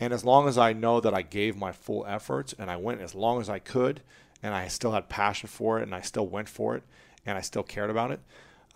And 0.00 0.12
as 0.12 0.24
long 0.24 0.48
as 0.48 0.58
I 0.58 0.72
know 0.72 1.00
that 1.00 1.14
I 1.14 1.22
gave 1.22 1.56
my 1.56 1.72
full 1.72 2.04
efforts 2.06 2.54
and 2.58 2.70
I 2.70 2.76
went 2.76 3.00
as 3.00 3.14
long 3.14 3.40
as 3.40 3.48
I 3.48 3.58
could 3.58 4.00
and 4.42 4.54
I 4.54 4.68
still 4.68 4.92
had 4.92 5.08
passion 5.08 5.48
for 5.48 5.78
it 5.78 5.82
and 5.82 5.94
I 5.94 6.00
still 6.00 6.26
went 6.26 6.48
for 6.48 6.76
it 6.76 6.82
and 7.26 7.36
I 7.36 7.40
still 7.40 7.62
cared 7.62 7.90
about 7.90 8.12
it, 8.12 8.20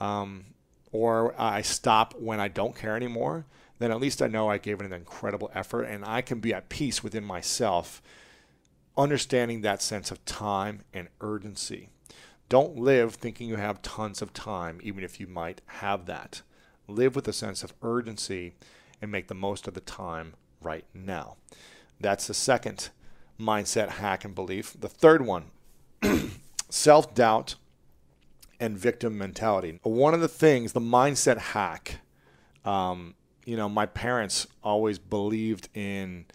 um, 0.00 0.46
or 0.90 1.34
I 1.40 1.62
stop 1.62 2.14
when 2.18 2.40
I 2.40 2.48
don't 2.48 2.76
care 2.76 2.96
anymore, 2.96 3.46
then 3.78 3.90
at 3.90 4.00
least 4.00 4.20
I 4.20 4.26
know 4.26 4.48
I 4.48 4.58
gave 4.58 4.80
it 4.80 4.86
an 4.86 4.92
incredible 4.92 5.50
effort 5.54 5.84
and 5.84 6.04
I 6.04 6.22
can 6.22 6.40
be 6.40 6.52
at 6.52 6.68
peace 6.68 7.02
within 7.02 7.24
myself, 7.24 8.02
understanding 8.96 9.60
that 9.60 9.80
sense 9.80 10.10
of 10.10 10.24
time 10.24 10.80
and 10.92 11.08
urgency. 11.20 11.88
Don't 12.48 12.76
live 12.76 13.14
thinking 13.14 13.48
you 13.48 13.56
have 13.56 13.80
tons 13.80 14.20
of 14.20 14.34
time, 14.34 14.80
even 14.82 15.02
if 15.02 15.18
you 15.18 15.26
might 15.26 15.62
have 15.66 16.06
that. 16.06 16.42
Live 16.88 17.14
with 17.16 17.28
a 17.28 17.32
sense 17.32 17.62
of 17.62 17.74
urgency 17.82 18.54
and 19.00 19.10
make 19.10 19.28
the 19.28 19.34
most 19.34 19.66
of 19.66 19.74
the 19.74 19.80
time 19.80 20.34
right 20.60 20.84
now. 20.94 21.36
That's 22.00 22.26
the 22.26 22.34
second 22.34 22.90
mindset 23.38 23.90
hack 23.90 24.24
and 24.24 24.34
belief. 24.34 24.76
The 24.78 24.88
third 24.88 25.24
one, 25.24 25.50
self 26.70 27.14
doubt 27.14 27.56
and 28.60 28.78
victim 28.78 29.18
mentality. 29.18 29.78
One 29.82 30.14
of 30.14 30.20
the 30.20 30.28
things, 30.28 30.72
the 30.72 30.80
mindset 30.80 31.38
hack, 31.38 32.00
um, 32.64 33.14
you 33.44 33.56
know, 33.56 33.68
my 33.68 33.86
parents 33.86 34.46
always 34.62 34.98
believed 34.98 35.68
in 35.74 36.26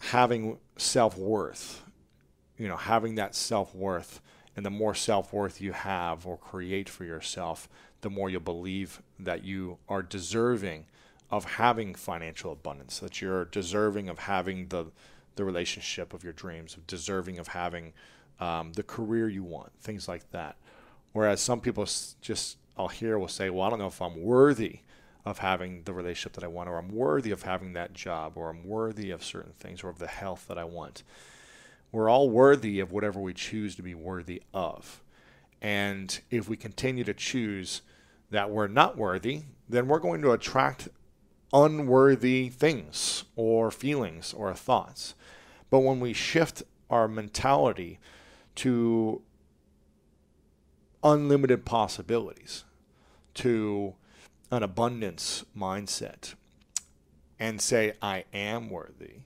having 0.00 0.58
self 0.76 1.18
worth, 1.18 1.82
you 2.56 2.66
know, 2.68 2.76
having 2.76 3.16
that 3.16 3.34
self 3.34 3.74
worth. 3.74 4.20
And 4.56 4.66
the 4.66 4.70
more 4.70 4.94
self 4.94 5.32
worth 5.32 5.60
you 5.60 5.72
have 5.72 6.26
or 6.26 6.36
create 6.36 6.88
for 6.88 7.04
yourself, 7.04 7.68
the 8.00 8.10
more 8.10 8.30
you'll 8.30 8.40
believe 8.40 9.02
that 9.18 9.44
you 9.44 9.78
are 9.88 10.02
deserving 10.02 10.86
of 11.30 11.44
having 11.44 11.94
financial 11.94 12.52
abundance, 12.52 12.98
that 12.98 13.20
you're 13.20 13.44
deserving 13.46 14.08
of 14.08 14.20
having 14.20 14.68
the 14.68 14.86
the 15.36 15.44
relationship 15.44 16.12
of 16.12 16.24
your 16.24 16.32
dreams, 16.32 16.76
of 16.76 16.86
deserving 16.86 17.38
of 17.38 17.48
having 17.48 17.92
um, 18.40 18.72
the 18.72 18.82
career 18.82 19.28
you 19.28 19.42
want, 19.42 19.70
things 19.80 20.08
like 20.08 20.30
that. 20.32 20.56
Whereas 21.12 21.40
some 21.40 21.60
people 21.60 21.86
just, 22.20 22.56
I'll 22.76 22.88
hear, 22.88 23.18
will 23.18 23.28
say, 23.28 23.48
well, 23.48 23.66
I 23.66 23.70
don't 23.70 23.78
know 23.78 23.86
if 23.86 24.02
I'm 24.02 24.22
worthy 24.22 24.80
of 25.24 25.38
having 25.38 25.82
the 25.84 25.92
relationship 25.92 26.32
that 26.34 26.44
I 26.44 26.48
want, 26.48 26.68
or 26.68 26.78
I'm 26.78 26.88
worthy 26.88 27.30
of 27.30 27.42
having 27.42 27.72
that 27.74 27.92
job, 27.92 28.32
or 28.36 28.50
I'm 28.50 28.64
worthy 28.64 29.10
of 29.10 29.24
certain 29.24 29.52
things, 29.52 29.82
or 29.82 29.88
of 29.88 29.98
the 29.98 30.06
health 30.06 30.46
that 30.48 30.58
I 30.58 30.64
want. 30.64 31.02
We're 31.92 32.08
all 32.08 32.30
worthy 32.30 32.80
of 32.80 32.92
whatever 32.92 33.20
we 33.20 33.34
choose 33.34 33.74
to 33.76 33.82
be 33.82 33.94
worthy 33.94 34.42
of. 34.54 35.02
And 35.60 36.18
if 36.30 36.48
we 36.48 36.56
continue 36.56 37.04
to 37.04 37.14
choose 37.14 37.82
that 38.30 38.50
we're 38.50 38.68
not 38.68 38.96
worthy, 38.96 39.42
then 39.68 39.88
we're 39.88 39.98
going 39.98 40.22
to 40.22 40.32
attract 40.32 40.88
unworthy 41.52 42.48
things 42.48 43.24
or 43.36 43.70
feelings 43.70 44.32
or 44.32 44.54
thoughts. 44.54 45.14
But 45.68 45.80
when 45.80 46.00
we 46.00 46.12
shift 46.12 46.62
our 46.88 47.08
mentality 47.08 47.98
to 48.56 49.22
unlimited 51.02 51.64
possibilities, 51.64 52.64
to 53.34 53.94
an 54.50 54.62
abundance 54.62 55.44
mindset, 55.56 56.34
and 57.38 57.60
say, 57.60 57.94
I 58.02 58.24
am 58.34 58.68
worthy 58.68 59.20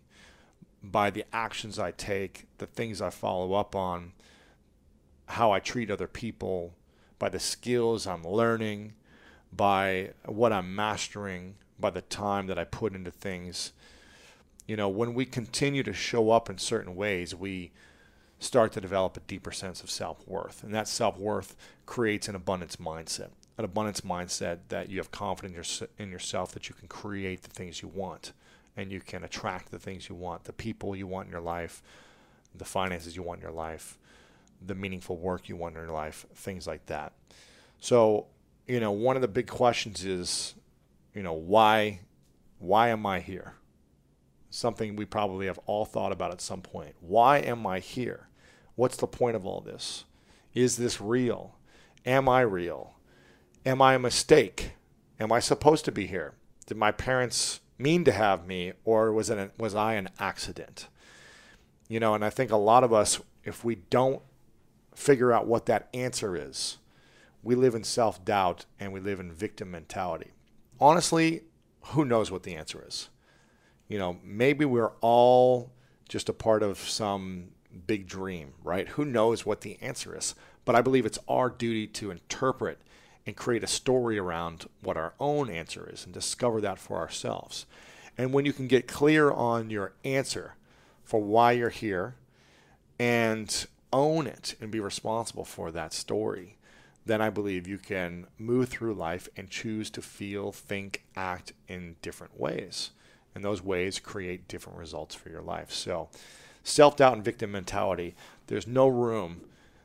by 0.83 1.11
the 1.11 1.25
actions 1.33 1.79
I 1.79 1.91
take, 1.91 2.47
the 2.59 2.67
things 2.67 3.01
I 3.01 3.11
follow 3.11 3.55
up 3.55 3.75
on, 3.75 4.13
how 5.27 5.53
I 5.53 5.61
treat 5.61 5.91
other 5.91 6.07
people, 6.07 6.75
by 7.19 7.29
the 7.29 7.41
skills 7.41 8.07
I'm 8.07 8.25
learning, 8.25 8.95
by 9.53 10.11
what 10.27 10.53
I'm 10.53 10.75
mastering, 10.75 11.55
by 11.79 11.91
the 11.91 12.03
time 12.03 12.47
that 12.49 12.59
I 12.59 12.65
put 12.65 12.95
into 12.95 13.11
things. 13.11 13.73
You 14.67 14.77
know, 14.77 14.89
when 14.89 15.15
we 15.15 15.25
continue 15.25 15.83
to 15.83 15.93
show 15.93 16.31
up 16.31 16.51
in 16.51 16.59
certain 16.59 16.97
ways, 16.97 17.35
we 17.35 17.73
start 18.39 18.73
to 18.73 18.81
develop 18.81 19.17
a 19.17 19.21
deeper 19.21 19.53
sense 19.53 19.83
of 19.83 19.91
self 19.91 20.27
worth. 20.27 20.63
And 20.63 20.75
that 20.75 20.89
self 20.89 21.19
worth 21.19 21.57
creates 21.87 22.29
an 22.29 22.35
abundance 22.35 22.77
mindset. 22.77 23.31
An 23.57 23.65
abundance 23.65 24.01
mindset 24.01 24.59
that 24.69 24.91
you 24.91 24.99
have 24.99 25.11
confidence 25.11 25.83
in 25.99 26.11
yourself 26.11 26.53
that 26.53 26.69
you 26.69 26.75
can 26.75 26.89
create 26.89 27.43
the 27.43 27.51
things 27.51 27.83
you 27.83 27.89
want 27.89 28.33
and 28.77 28.91
you 28.91 29.01
can 29.01 29.23
attract 29.23 29.71
the 29.71 29.79
things 29.79 30.09
you 30.09 30.15
want, 30.17 30.45
the 30.45 30.53
people 30.53 30.97
you 30.97 31.07
want 31.07 31.27
in 31.27 31.33
your 31.33 31.41
life, 31.41 31.81
the 32.55 32.65
finances 32.65 33.15
you 33.15 33.23
want 33.23 33.39
in 33.39 33.43
your 33.43 33.53
life, 33.53 33.99
the 34.67 34.75
meaningful 34.75 35.17
work 35.17 35.49
you 35.49 35.57
want 35.57 35.77
in 35.77 35.83
your 35.83 35.93
life, 35.93 36.27
things 36.35 36.67
like 36.67 36.87
that. 36.87 37.13
So, 37.81 38.27
you 38.67 38.81
know, 38.81 38.93
one 38.93 39.17
of 39.17 39.23
the 39.23 39.29
big 39.29 39.47
questions 39.47 40.05
is, 40.05 40.55
you 41.15 41.23
know, 41.23 41.35
why 41.35 42.01
why 42.59 42.89
am 42.89 43.05
I 43.05 43.21
here? 43.21 43.55
Something 44.49 44.97
we 44.97 45.05
probably 45.05 45.47
have 45.47 45.59
all 45.67 45.85
thought 45.85 46.13
about 46.13 46.31
at 46.31 46.41
some 46.41 46.63
point. 46.63 46.95
Why 47.01 47.39
am 47.39 47.67
I 47.67 47.81
here? 47.81 48.29
What's 48.75 48.97
the 48.97 49.07
point 49.07 49.37
of 49.37 49.45
all 49.45 49.61
this? 49.61 50.05
Is 50.55 50.77
this 50.77 51.01
real? 51.01 51.57
Am 52.07 52.29
I 52.29 52.41
real? 52.41 52.95
Am 53.67 53.83
I 53.83 53.95
a 53.95 53.99
mistake? 53.99 54.73
Am 55.21 55.31
I 55.33 55.41
supposed 55.41 55.85
to 55.85 55.93
be 55.93 56.07
here? 56.07 56.35
Did 56.67 56.77
my 56.77 56.93
parents 56.93 57.61
mean 57.77 58.05
to 58.05 58.13
have 58.13 58.47
me 58.47 58.73
or 58.85 59.13
was 59.13 59.29
it 59.31 59.53
was 59.59 59.75
I 59.75 59.95
an 59.95 60.09
accident? 60.19 60.89
You 61.89 62.01
know, 62.01 62.15
and 62.15 62.25
I 62.25 62.31
think 62.31 62.51
a 62.51 62.57
lot 62.57 62.85
of 62.85 62.93
us 62.93 63.21
if 63.45 63.65
we 63.65 63.75
don't 63.75 64.23
figure 64.95 65.33
out 65.33 65.47
what 65.47 65.67
that 65.67 65.89
answer 65.93 66.37
is, 66.37 66.79
we 67.43 67.55
live 67.55 67.75
in 67.75 67.85
self-doubt 67.85 68.65
and 68.81 68.93
we 68.93 69.01
live 69.01 69.21
in 69.21 69.33
victim 69.33 69.71
mentality. 69.71 70.31
Honestly, 70.81 71.43
who 71.89 72.05
knows 72.05 72.31
what 72.31 72.43
the 72.43 72.55
answer 72.55 72.83
is? 72.87 73.11
You 73.89 73.99
know, 73.99 74.19
maybe 74.25 74.65
we're 74.65 74.93
all 75.01 75.71
just 76.09 76.29
a 76.29 76.33
part 76.33 76.63
of 76.63 76.79
some 76.79 77.49
big 77.87 78.07
dream, 78.07 78.55
right? 78.63 78.89
Who 78.89 79.05
knows 79.05 79.45
what 79.45 79.61
the 79.61 79.79
answer 79.83 80.17
is? 80.17 80.35
But 80.65 80.75
I 80.75 80.81
believe 80.81 81.05
it's 81.05 81.19
our 81.29 81.51
duty 81.51 81.87
to 81.89 82.11
interpret 82.11 82.79
and 83.27 83.37
create 83.37 83.65
a 83.65 83.69
story 83.69 84.19
around 84.19 84.67
what 84.83 84.97
our 84.97 85.15
own 85.19 85.51
answer 85.51 85.89
is 85.93 86.05
and 86.05 86.15
discover 86.15 86.61
that 86.61 86.79
for 86.79 86.97
ourselves. 86.97 87.67
And 88.17 88.33
when 88.33 88.45
you 88.45 88.53
can 88.53 88.69
get 88.69 88.87
clear 88.87 89.31
on 89.31 89.71
your 89.71 89.93
answer 90.05 90.55
for 91.03 91.21
why 91.21 91.53
you're 91.53 91.71
here 91.71 92.17
and 92.99 93.67
own 93.95 94.27
it 94.27 94.55
and 94.61 94.71
be 94.71 94.81
responsible 94.81 95.45
for 95.45 95.71
that 95.71 95.93
story, 95.93 96.57
then 97.07 97.21
I 97.21 97.31
believe 97.31 97.67
you 97.67 97.79
can 97.79 98.27
move 98.39 98.69
through 98.69 98.95
life 98.95 99.29
and 99.37 99.51
choose 99.51 99.91
to 99.91 100.03
feel, 100.03 100.53
think, 100.53 101.05
act 101.17 101.53
in 101.69 101.97
different 102.03 102.39
ways. 102.39 102.91
And 103.35 103.45
those 103.45 103.63
ways 103.63 103.99
create 103.99 104.49
different 104.49 104.79
results 104.79 105.15
for 105.15 105.29
your 105.29 105.43
life. 105.43 105.73
So, 105.73 106.09
self 106.63 106.97
doubt 106.97 107.15
and 107.15 107.25
victim 107.25 107.53
mentality, 107.53 108.15
there's 108.47 108.67
no 108.67 108.87
room 108.87 109.43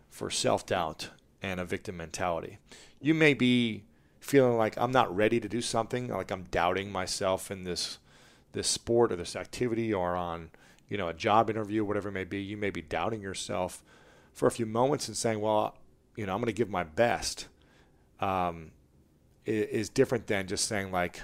for 0.09 0.29
self 0.29 0.65
doubt 0.65 1.09
and 1.41 1.59
a 1.59 1.65
victim 1.65 1.97
mentality 1.97 2.59
you 3.01 3.13
may 3.13 3.33
be 3.33 3.83
feeling 4.19 4.57
like 4.57 4.77
I'm 4.77 4.91
not 4.91 5.15
ready 5.15 5.39
to 5.39 5.47
do 5.47 5.61
something, 5.61 6.09
like 6.09 6.31
I'm 6.31 6.43
doubting 6.51 6.91
myself 6.91 7.49
in 7.49 7.63
this 7.63 7.97
this 8.51 8.67
sport 8.67 9.11
or 9.11 9.15
this 9.15 9.35
activity 9.35 9.93
or 9.93 10.15
on 10.15 10.49
you 10.87 10.97
know 10.97 11.07
a 11.07 11.13
job 11.13 11.49
interview, 11.49 11.85
whatever 11.85 12.09
it 12.09 12.13
may 12.13 12.23
be. 12.23 12.41
You 12.41 12.57
may 12.57 12.69
be 12.69 12.81
doubting 12.81 13.21
yourself 13.21 13.83
for 14.39 14.47
a 14.47 14.51
few 14.51 14.65
moments 14.65 15.09
and 15.09 15.17
saying, 15.17 15.41
"Well, 15.41 15.75
you 16.15 16.25
know, 16.25 16.33
I'm 16.33 16.39
going 16.39 16.47
to 16.47 16.53
give 16.53 16.69
my 16.69 16.83
best." 16.83 17.47
Um, 18.21 18.71
is 19.45 19.89
different 19.89 20.27
than 20.27 20.47
just 20.47 20.67
saying 20.67 20.91
like 20.91 21.21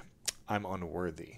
I'm 0.47 0.65
unworthy. 0.65 1.35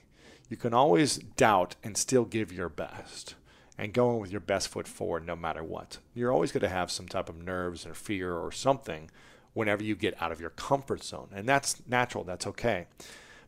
You 0.50 0.58
can 0.58 0.74
always 0.74 1.18
doubt 1.18 1.76
and 1.84 1.98
still 1.98 2.24
give 2.24 2.54
your 2.54 2.70
best 2.70 3.36
and 3.78 3.94
going 3.94 4.20
with 4.20 4.32
your 4.32 4.40
best 4.40 4.70
foot 4.70 4.88
forward 4.88 5.26
no 5.26 5.36
matter 5.36 5.64
what. 5.64 5.98
You're 6.14 6.32
always 6.32 6.52
going 6.52 6.62
to 6.62 6.70
have 6.70 6.90
some 6.90 7.08
type 7.08 7.28
of 7.28 7.38
nerves 7.38 7.86
or 7.86 7.94
fear 7.94 8.34
or 8.34 8.52
something 8.52 9.10
whenever 9.54 9.84
you 9.84 9.96
get 9.96 10.22
out 10.22 10.32
of 10.32 10.40
your 10.40 10.52
comfort 10.52 11.04
zone. 11.04 11.30
And 11.34 11.48
that's 11.48 11.82
natural, 11.88 12.24
that's 12.24 12.48
okay. 12.48 12.88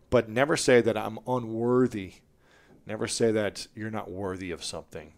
But 0.09 0.27
never 0.27 0.57
say 0.57 0.81
that 0.81 0.97
I'm 0.97 1.19
unworthy. 1.27 2.15
Never 2.85 3.07
say 3.07 3.31
that 3.31 3.67
you're 3.75 3.91
not 3.91 4.11
worthy 4.11 4.51
of 4.51 4.63
something 4.63 5.13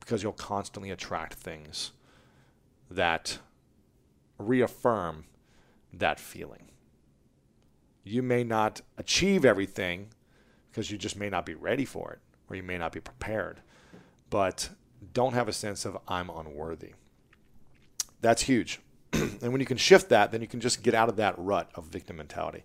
because 0.00 0.22
you'll 0.22 0.32
constantly 0.32 0.90
attract 0.90 1.34
things 1.34 1.92
that 2.92 3.38
reaffirm 4.38 5.24
that 5.92 6.18
feeling. 6.18 6.70
You 8.04 8.22
may 8.22 8.44
not 8.44 8.80
achieve 8.98 9.44
everything 9.44 10.08
because 10.70 10.90
you 10.90 10.98
just 10.98 11.16
may 11.16 11.30
not 11.30 11.46
be 11.46 11.54
ready 11.54 11.84
for 11.84 12.12
it 12.12 12.18
or 12.48 12.56
you 12.56 12.62
may 12.62 12.78
not 12.78 12.92
be 12.92 13.00
prepared. 13.00 13.60
But 14.30 14.70
don't 15.12 15.34
have 15.34 15.48
a 15.48 15.52
sense 15.52 15.84
of 15.84 15.98
I'm 16.08 16.30
unworthy. 16.30 16.94
That's 18.20 18.42
huge. 18.42 18.80
and 19.12 19.52
when 19.52 19.60
you 19.60 19.66
can 19.66 19.76
shift 19.76 20.08
that, 20.08 20.32
then 20.32 20.40
you 20.40 20.46
can 20.46 20.60
just 20.60 20.82
get 20.82 20.94
out 20.94 21.08
of 21.08 21.16
that 21.16 21.34
rut 21.36 21.70
of 21.74 21.86
victim 21.86 22.16
mentality. 22.16 22.64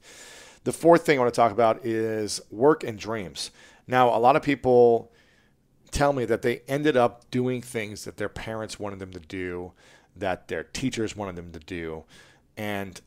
The 0.63 0.71
fourth 0.71 1.05
thing 1.05 1.17
I 1.17 1.21
want 1.21 1.33
to 1.33 1.37
talk 1.37 1.51
about 1.51 1.85
is 1.85 2.41
work 2.51 2.83
and 2.83 2.97
dreams. 2.97 3.51
Now, 3.87 4.15
a 4.15 4.19
lot 4.19 4.35
of 4.35 4.41
people 4.41 5.11
tell 5.91 6.13
me 6.13 6.25
that 6.25 6.41
they 6.41 6.61
ended 6.67 6.97
up 6.97 7.29
doing 7.31 7.61
things 7.61 8.03
that 8.05 8.17
their 8.17 8.29
parents 8.29 8.79
wanted 8.79 8.99
them 8.99 9.11
to 9.11 9.19
do, 9.19 9.71
that 10.19 10.47
their 10.47 10.63
teachers 10.63 11.15
wanted 11.15 11.35
them 11.35 11.51
to 11.51 11.59
do. 11.59 12.03
And 12.55 12.99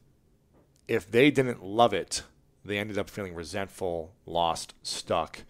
if 0.89 1.11
they 1.11 1.31
didn't 1.31 1.65
love 1.65 1.93
it, 1.93 2.23
they 2.65 2.79
ended 2.79 2.99
up 2.99 3.09
feeling 3.11 3.35
resentful, 3.35 4.13
lost, 4.27 4.75
stuck, 4.83 5.43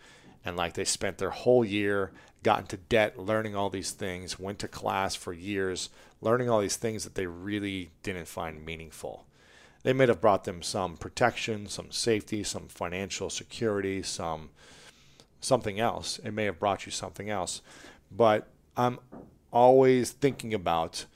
and 0.44 0.57
like 0.57 0.75
they 0.75 0.85
spent 0.85 1.18
their 1.18 1.31
whole 1.31 1.64
year, 1.64 2.12
got 2.42 2.61
into 2.61 2.77
debt, 2.77 3.18
learning 3.18 3.55
all 3.55 3.70
these 3.70 3.90
things, 3.90 4.38
went 4.38 4.59
to 4.61 4.68
class 4.68 5.14
for 5.14 5.33
years, 5.33 5.90
learning 6.20 6.49
all 6.49 6.61
these 6.61 6.77
things 6.77 7.05
that 7.05 7.14
they 7.14 7.27
really 7.27 7.90
didn't 8.03 8.29
find 8.29 8.64
meaningful. 8.64 9.27
They 9.83 9.92
may 9.92 10.07
have 10.07 10.20
brought 10.20 10.44
them 10.44 10.62
some 10.62 10.96
protection, 10.96 11.66
some 11.66 11.90
safety, 11.90 12.44
some 12.44 12.68
financial 12.68 13.31
security, 13.31 14.03
some 14.03 14.51
something 15.40 15.81
else. 15.81 16.18
It 16.18 16.33
may 16.33 16.44
have 16.44 16.59
brought 16.59 16.85
you 16.85 16.92
something 16.92 17.31
else. 17.31 17.62
But 18.11 18.49
I'm 18.77 18.99
always 19.51 20.11
thinking 20.11 20.53
about 20.53 21.07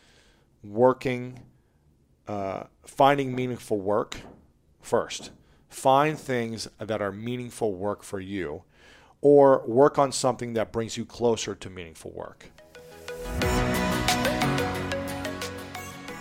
working, 0.64 1.40
uh, 2.27 2.64
finding 2.87 3.35
meaningful 3.35 3.79
work 3.79 4.16
first. 4.81 5.31
Find 5.68 6.18
things 6.18 6.68
that 6.79 7.03
are 7.03 7.12
meaningful 7.12 7.74
work 7.74 8.03
for 8.03 8.20
you, 8.20 8.62
or 9.20 9.64
work 9.66 9.98
on 9.98 10.12
something 10.12 10.55
that 10.55 10.72
brings 10.72 10.96
you 10.96 11.05
closer 11.05 11.55
to 11.55 11.70
meaningful 11.70 12.12
work. 12.12 12.50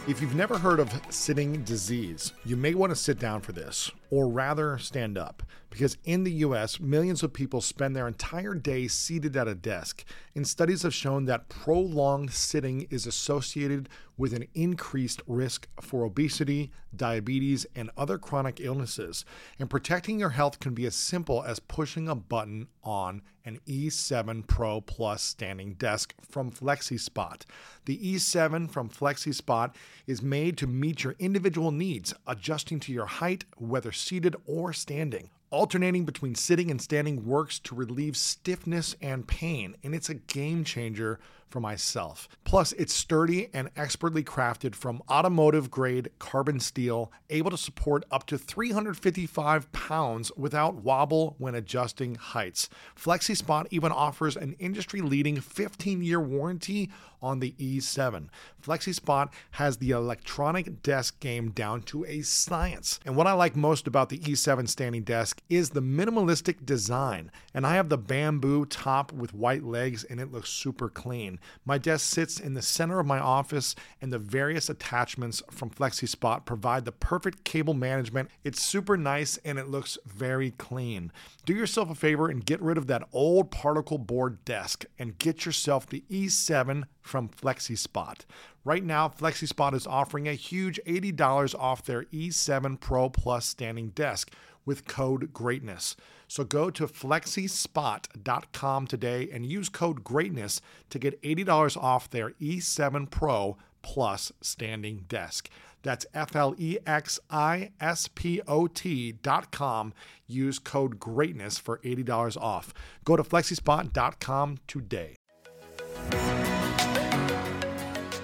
If 0.06 0.21
you've 0.21 0.36
never 0.36 0.58
heard 0.58 0.82
of 0.82 0.91
sitting 1.10 1.63
disease, 1.63 2.34
you 2.43 2.58
may 2.58 2.73
want 2.73 2.91
to 2.91 2.95
sit 2.95 3.19
down 3.19 3.39
for 3.39 3.53
this, 3.53 3.89
or 4.13 4.28
rather 4.28 4.78
stand 4.78 5.17
up, 5.17 5.41
because 5.71 5.97
in 6.04 6.23
the 6.23 6.32
US, 6.45 6.80
millions 6.80 7.23
of 7.23 7.34
people 7.34 7.62
spend 7.62 7.95
their 7.95 8.08
entire 8.08 8.54
day 8.54 8.88
seated 8.88 9.36
at 9.36 9.47
a 9.47 9.56
desk, 9.56 10.06
and 10.36 10.47
studies 10.47 10.84
have 10.84 10.93
shown 10.93 11.26
that 11.26 11.49
prolonged 11.49 12.32
sitting 12.32 12.86
is 12.91 13.08
associated 13.08 13.89
with 14.15 14.34
an 14.34 14.45
increased 14.54 15.21
risk 15.26 15.67
for 15.82 16.04
obesity, 16.04 16.71
diabetes, 16.95 17.65
and 17.76 17.89
other 17.97 18.19
chronic 18.19 18.60
illnesses. 18.60 19.26
And 19.58 19.67
protecting 19.67 20.19
your 20.19 20.30
health 20.30 20.60
can 20.60 20.76
be 20.76 20.86
as 20.86 20.93
simple 20.93 21.41
as 21.41 21.60
pushing 21.60 22.08
a 22.08 22.13
button 22.13 22.67
on 22.84 23.23
an 23.45 23.60
E7 23.67 24.45
Pro 24.47 24.80
Plus 24.80 25.21
standing 25.23 25.73
desk 25.73 26.13
from 26.21 26.52
FlexiSpot. 26.52 27.41
The 27.86 28.15
E7 28.15 28.69
from 28.69 28.89
FlexiSpot 28.89 29.73
is 30.06 30.21
made 30.21 30.58
to 30.60 30.67
meet 30.67 31.04
your 31.04 31.15
individual 31.19 31.71
needs, 31.71 32.13
adjusting 32.28 32.80
to 32.82 32.93
your 32.93 33.08
height, 33.08 33.45
whether 33.58 33.91
seated 34.03 34.35
or 34.45 34.73
standing. 34.73 35.29
Alternating 35.49 36.03
between 36.03 36.35
sitting 36.35 36.71
and 36.71 36.81
standing 36.81 37.25
works 37.25 37.59
to 37.59 37.75
relieve 37.75 38.17
stiffness 38.17 38.95
and 39.01 39.27
pain, 39.27 39.75
and 39.83 39.93
it's 39.93 40.09
a 40.09 40.15
game 40.15 40.63
changer 40.63 41.19
for 41.53 41.59
myself. 41.59 42.27
Plus, 42.45 42.71
it's 42.73 42.95
sturdy 42.95 43.47
and 43.53 43.69
expertly 43.77 44.23
crafted 44.23 44.73
from 44.73 45.03
automotive 45.07 45.69
grade 45.69 46.09
carbon 46.17 46.59
steel, 46.59 47.11
able 47.29 47.51
to 47.51 47.57
support 47.59 48.03
up 48.09 48.25
to 48.25 48.39
355 48.39 49.71
pounds 49.71 50.31
without 50.35 50.73
wobble 50.73 51.35
when 51.37 51.53
adjusting 51.53 52.15
heights. 52.15 52.69
FlexiSpot 52.99 53.67
even 53.69 53.91
offers 53.91 54.35
an 54.35 54.55
industry 54.57 54.99
leading 54.99 55.39
15 55.39 56.01
year 56.01 56.19
warranty 56.19 56.89
on 57.23 57.39
the 57.39 57.53
E7. 57.53 58.27
FlexiSpot 58.61 59.29
has 59.51 59.77
the 59.77 59.91
electronic 59.91 60.83
desk 60.83 61.19
game 61.19 61.51
down 61.51 61.81
to 61.83 62.05
a 62.05 62.21
science. 62.21 62.99
And 63.05 63.15
what 63.15 63.27
I 63.27 63.33
like 63.33 63.55
most 63.55 63.87
about 63.87 64.09
the 64.09 64.19
E7 64.19 64.67
standing 64.67 65.03
desk 65.03 65.41
is 65.49 65.69
the 65.69 65.81
minimalistic 65.81 66.65
design. 66.65 67.31
And 67.53 67.65
I 67.65 67.75
have 67.75 67.89
the 67.89 67.97
bamboo 67.97 68.65
top 68.65 69.11
with 69.13 69.33
white 69.33 69.63
legs 69.63 70.03
and 70.03 70.19
it 70.19 70.31
looks 70.31 70.49
super 70.49 70.89
clean. 70.89 71.39
My 71.65 71.77
desk 71.77 72.12
sits 72.12 72.39
in 72.39 72.53
the 72.53 72.62
center 72.62 72.99
of 72.99 73.06
my 73.06 73.19
office 73.19 73.75
and 74.01 74.12
the 74.12 74.19
various 74.19 74.69
attachments 74.69 75.41
from 75.49 75.69
FlexiSpot 75.69 76.45
provide 76.45 76.86
the 76.86 76.91
perfect 76.91 77.43
cable 77.43 77.73
management. 77.73 78.29
It's 78.43 78.62
super 78.62 78.97
nice 78.97 79.38
and 79.45 79.58
it 79.58 79.69
looks 79.69 79.97
very 80.06 80.51
clean. 80.51 81.12
Do 81.45 81.53
yourself 81.53 81.89
a 81.89 81.95
favor 81.95 82.29
and 82.29 82.45
get 82.45 82.62
rid 82.62 82.77
of 82.77 82.88
that 82.88 83.08
old 83.12 83.51
particle 83.51 83.97
board 83.97 84.43
desk 84.45 84.86
and 84.97 85.17
get 85.17 85.45
yourself 85.45 85.88
the 85.88 86.03
E7 86.10 86.84
from 87.01 87.29
FlexiSpot. 87.29 88.19
Right 88.65 88.84
now, 88.84 89.10
FlexiSpot 89.10 89.73
is 89.73 89.86
offering 89.86 90.27
a 90.27 90.34
huge 90.34 90.79
$80 90.86 91.56
off 91.60 91.84
their 91.84 92.03
E7 92.06 92.79
Pro 92.79 93.10
Plus 93.10 93.45
standing 93.45 93.89
desk 93.89 94.32
with 94.65 94.86
code 94.86 95.34
GREATNESS. 95.34 95.95
So 96.34 96.43
go 96.43 96.72
to 96.72 96.88
flexispot.com 96.88 98.88
today 98.88 99.30
and 99.32 99.46
use 99.46 99.69
code 99.69 100.04
GREATNESS 100.04 100.62
to 100.89 100.98
get 100.98 101.22
$80 101.22 101.78
off 101.78 102.10
their 102.10 102.32
E7 102.41 103.08
Pro 103.12 103.56
Plus 103.84 104.32
standing 104.41 105.06
desk. 105.08 105.48
That's 105.84 106.08
F 106.12 106.36
L 106.36 106.56
E 106.58 106.80
X 106.88 107.19
I 107.30 107.69
S 107.80 108.10
P 108.15 108.41
O 108.48 108.65
T 108.65 109.12
dot 109.12 109.52
com. 109.52 109.93
Use 110.26 110.58
code 110.58 111.00
GREATNESS 111.00 111.60
for 111.60 111.78
$80 111.86 112.36
off. 112.41 112.74
Go 113.06 113.15
to 113.15 113.22
flexispot.com 113.22 114.58
today. 114.65 115.15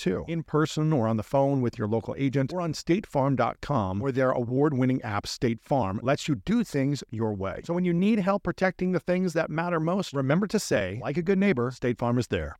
too, 0.00 0.24
in 0.26 0.42
person 0.42 0.92
or 0.92 1.06
on 1.06 1.16
the 1.16 1.22
phone 1.22 1.60
with 1.60 1.78
your 1.78 1.86
local 1.86 2.14
agent 2.18 2.52
or 2.52 2.60
on 2.60 2.72
statefarm.com, 2.72 4.00
where 4.00 4.12
their 4.12 4.30
award 4.30 4.74
winning 4.74 5.02
app, 5.02 5.26
State 5.26 5.60
Farm, 5.60 6.00
lets 6.02 6.26
you 6.26 6.34
do 6.34 6.64
things 6.64 7.04
your 7.10 7.34
way. 7.34 7.60
So 7.64 7.74
when 7.74 7.84
you 7.84 7.92
need 7.92 8.18
help 8.18 8.42
protecting 8.42 8.92
the 8.92 9.00
things 9.00 9.34
that 9.34 9.50
matter 9.50 9.78
most, 9.78 10.12
remember 10.12 10.46
to 10.48 10.58
say, 10.58 11.00
like 11.02 11.16
a 11.16 11.22
good 11.22 11.38
neighbor, 11.38 11.70
State 11.70 11.98
Farm 11.98 12.18
is 12.18 12.28
there. 12.28 12.56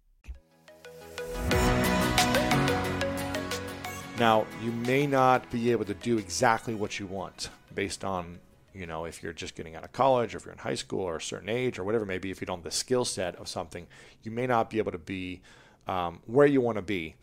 Now, 4.18 4.46
you 4.62 4.70
may 4.70 5.06
not 5.06 5.50
be 5.50 5.72
able 5.72 5.86
to 5.86 5.94
do 5.94 6.18
exactly 6.18 6.74
what 6.74 6.98
you 6.98 7.06
want 7.06 7.48
based 7.74 8.04
on, 8.04 8.38
you 8.74 8.86
know, 8.86 9.06
if 9.06 9.22
you're 9.22 9.32
just 9.32 9.54
getting 9.54 9.76
out 9.76 9.84
of 9.84 9.92
college 9.92 10.34
or 10.34 10.36
if 10.36 10.44
you're 10.44 10.52
in 10.52 10.58
high 10.58 10.74
school 10.74 11.00
or 11.00 11.16
a 11.16 11.22
certain 11.22 11.48
age 11.48 11.78
or 11.78 11.84
whatever 11.84 12.04
it 12.04 12.08
may 12.08 12.18
be, 12.18 12.30
if 12.30 12.38
you 12.42 12.46
don't 12.46 12.58
have 12.58 12.64
the 12.64 12.70
skill 12.70 13.06
set 13.06 13.34
of 13.36 13.48
something, 13.48 13.86
you 14.22 14.30
may 14.30 14.46
not 14.46 14.68
be 14.68 14.76
able 14.76 14.92
to 14.92 14.98
be 14.98 15.40
um, 15.86 16.20
where 16.26 16.46
you 16.46 16.60
want 16.60 16.76
to 16.76 16.82
be 16.82 17.16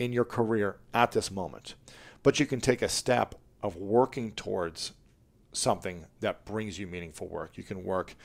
in 0.00 0.12
your 0.14 0.24
career 0.24 0.76
at 0.94 1.12
this 1.12 1.30
moment. 1.30 1.74
But 2.22 2.40
you 2.40 2.46
can 2.46 2.60
take 2.60 2.82
a 2.82 2.88
step 2.88 3.34
of 3.62 3.76
working 3.76 4.32
towards 4.32 4.92
something 5.52 6.06
that 6.20 6.44
brings 6.46 6.78
you 6.78 6.86
meaningful 6.86 7.28
work. 7.28 7.58
You 7.58 7.62
can 7.62 7.84
work 7.84 8.16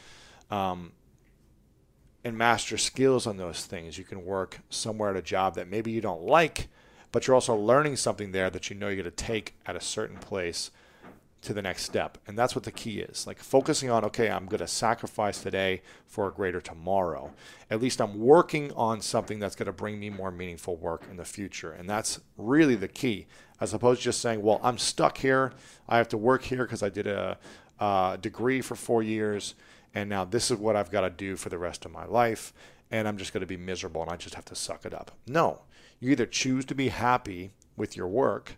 um, 0.49 0.93
and 2.23 2.37
master 2.37 2.77
skills 2.77 3.27
on 3.27 3.35
those 3.35 3.65
things. 3.65 3.97
You 3.97 4.05
can 4.05 4.23
work 4.23 4.61
somewhere 4.69 5.09
at 5.09 5.17
a 5.17 5.21
job 5.21 5.55
that 5.55 5.67
maybe 5.67 5.91
you 5.91 5.99
don't 5.99 6.23
like, 6.23 6.69
but 7.11 7.27
you're 7.27 7.35
also 7.35 7.55
learning 7.55 7.97
something 7.97 8.31
there 8.31 8.49
that 8.49 8.69
you 8.69 8.75
know 8.75 8.87
you're 8.87 9.03
going 9.03 9.05
to 9.05 9.11
take 9.11 9.55
at 9.65 9.75
a 9.75 9.81
certain 9.81 10.17
place 10.17 10.71
to 11.45 11.53
the 11.53 11.61
next 11.61 11.83
step. 11.83 12.17
And 12.27 12.37
that's 12.37 12.55
what 12.55 12.63
the 12.63 12.71
key 12.71 12.99
is. 12.99 13.25
Like 13.25 13.39
focusing 13.39 13.89
on, 13.89 14.03
okay, 14.05 14.29
I'm 14.29 14.45
going 14.45 14.59
to 14.59 14.67
sacrifice 14.67 15.41
today 15.41 15.81
for 16.05 16.27
a 16.27 16.31
greater 16.31 16.59
tomorrow. 16.59 17.33
At 17.69 17.81
least 17.81 18.01
I'm 18.01 18.19
working 18.19 18.71
on 18.73 19.01
something 19.01 19.39
that's 19.39 19.55
going 19.55 19.67
to 19.67 19.73
bring 19.73 19.99
me 19.99 20.09
more 20.09 20.31
meaningful 20.31 20.75
work 20.75 21.03
in 21.09 21.17
the 21.17 21.25
future. 21.25 21.71
And 21.71 21.89
that's 21.89 22.19
really 22.37 22.75
the 22.75 22.87
key, 22.87 23.27
as 23.61 23.73
opposed 23.73 24.01
to 24.01 24.05
just 24.05 24.21
saying, 24.21 24.41
well, 24.41 24.59
I'm 24.63 24.77
stuck 24.77 25.17
here. 25.17 25.53
I 25.87 25.97
have 25.97 26.09
to 26.09 26.17
work 26.17 26.43
here 26.43 26.65
because 26.65 26.83
I 26.83 26.89
did 26.89 27.07
a, 27.07 27.37
a 27.79 28.17
degree 28.19 28.61
for 28.61 28.75
four 28.75 29.03
years. 29.03 29.55
And 29.93 30.09
now 30.09 30.25
this 30.25 30.51
is 30.51 30.57
what 30.57 30.75
I've 30.75 30.91
got 30.91 31.01
to 31.01 31.09
do 31.09 31.35
for 31.35 31.49
the 31.49 31.57
rest 31.57 31.85
of 31.85 31.91
my 31.91 32.05
life. 32.05 32.53
And 32.91 33.07
I'm 33.07 33.17
just 33.17 33.33
going 33.33 33.41
to 33.41 33.47
be 33.47 33.57
miserable 33.57 34.01
and 34.01 34.11
I 34.11 34.15
just 34.15 34.35
have 34.35 34.45
to 34.45 34.55
suck 34.55 34.85
it 34.85 34.93
up. 34.93 35.11
No, 35.27 35.61
you 35.99 36.11
either 36.11 36.25
choose 36.25 36.65
to 36.65 36.75
be 36.75 36.89
happy 36.89 37.51
with 37.77 37.95
your 37.95 38.07
work 38.07 38.57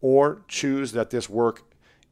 or 0.00 0.42
choose 0.48 0.92
that 0.92 1.10
this 1.10 1.28
work 1.28 1.64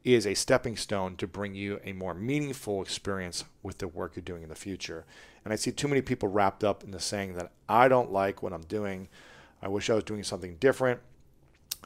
is 0.07 0.25
a 0.25 0.33
stepping 0.33 0.77
stone 0.77 1.15
to 1.17 1.27
bring 1.27 1.53
you 1.53 1.79
a 1.83 1.91
more 1.91 2.13
meaningful 2.13 2.81
experience 2.81 3.43
with 3.61 3.79
the 3.79 3.87
work 3.87 4.15
you're 4.15 4.23
doing 4.23 4.43
in 4.43 4.49
the 4.49 4.55
future. 4.55 5.05
And 5.43 5.51
I 5.51 5.57
see 5.57 5.71
too 5.71 5.87
many 5.87 6.01
people 6.01 6.29
wrapped 6.29 6.63
up 6.63 6.83
in 6.83 6.91
the 6.91 6.99
saying 6.99 7.35
that 7.35 7.51
I 7.67 7.87
don't 7.87 8.11
like 8.11 8.41
what 8.41 8.53
I'm 8.53 8.63
doing. 8.63 9.09
I 9.61 9.67
wish 9.67 9.89
I 9.89 9.95
was 9.95 10.03
doing 10.03 10.23
something 10.23 10.55
different. 10.59 11.01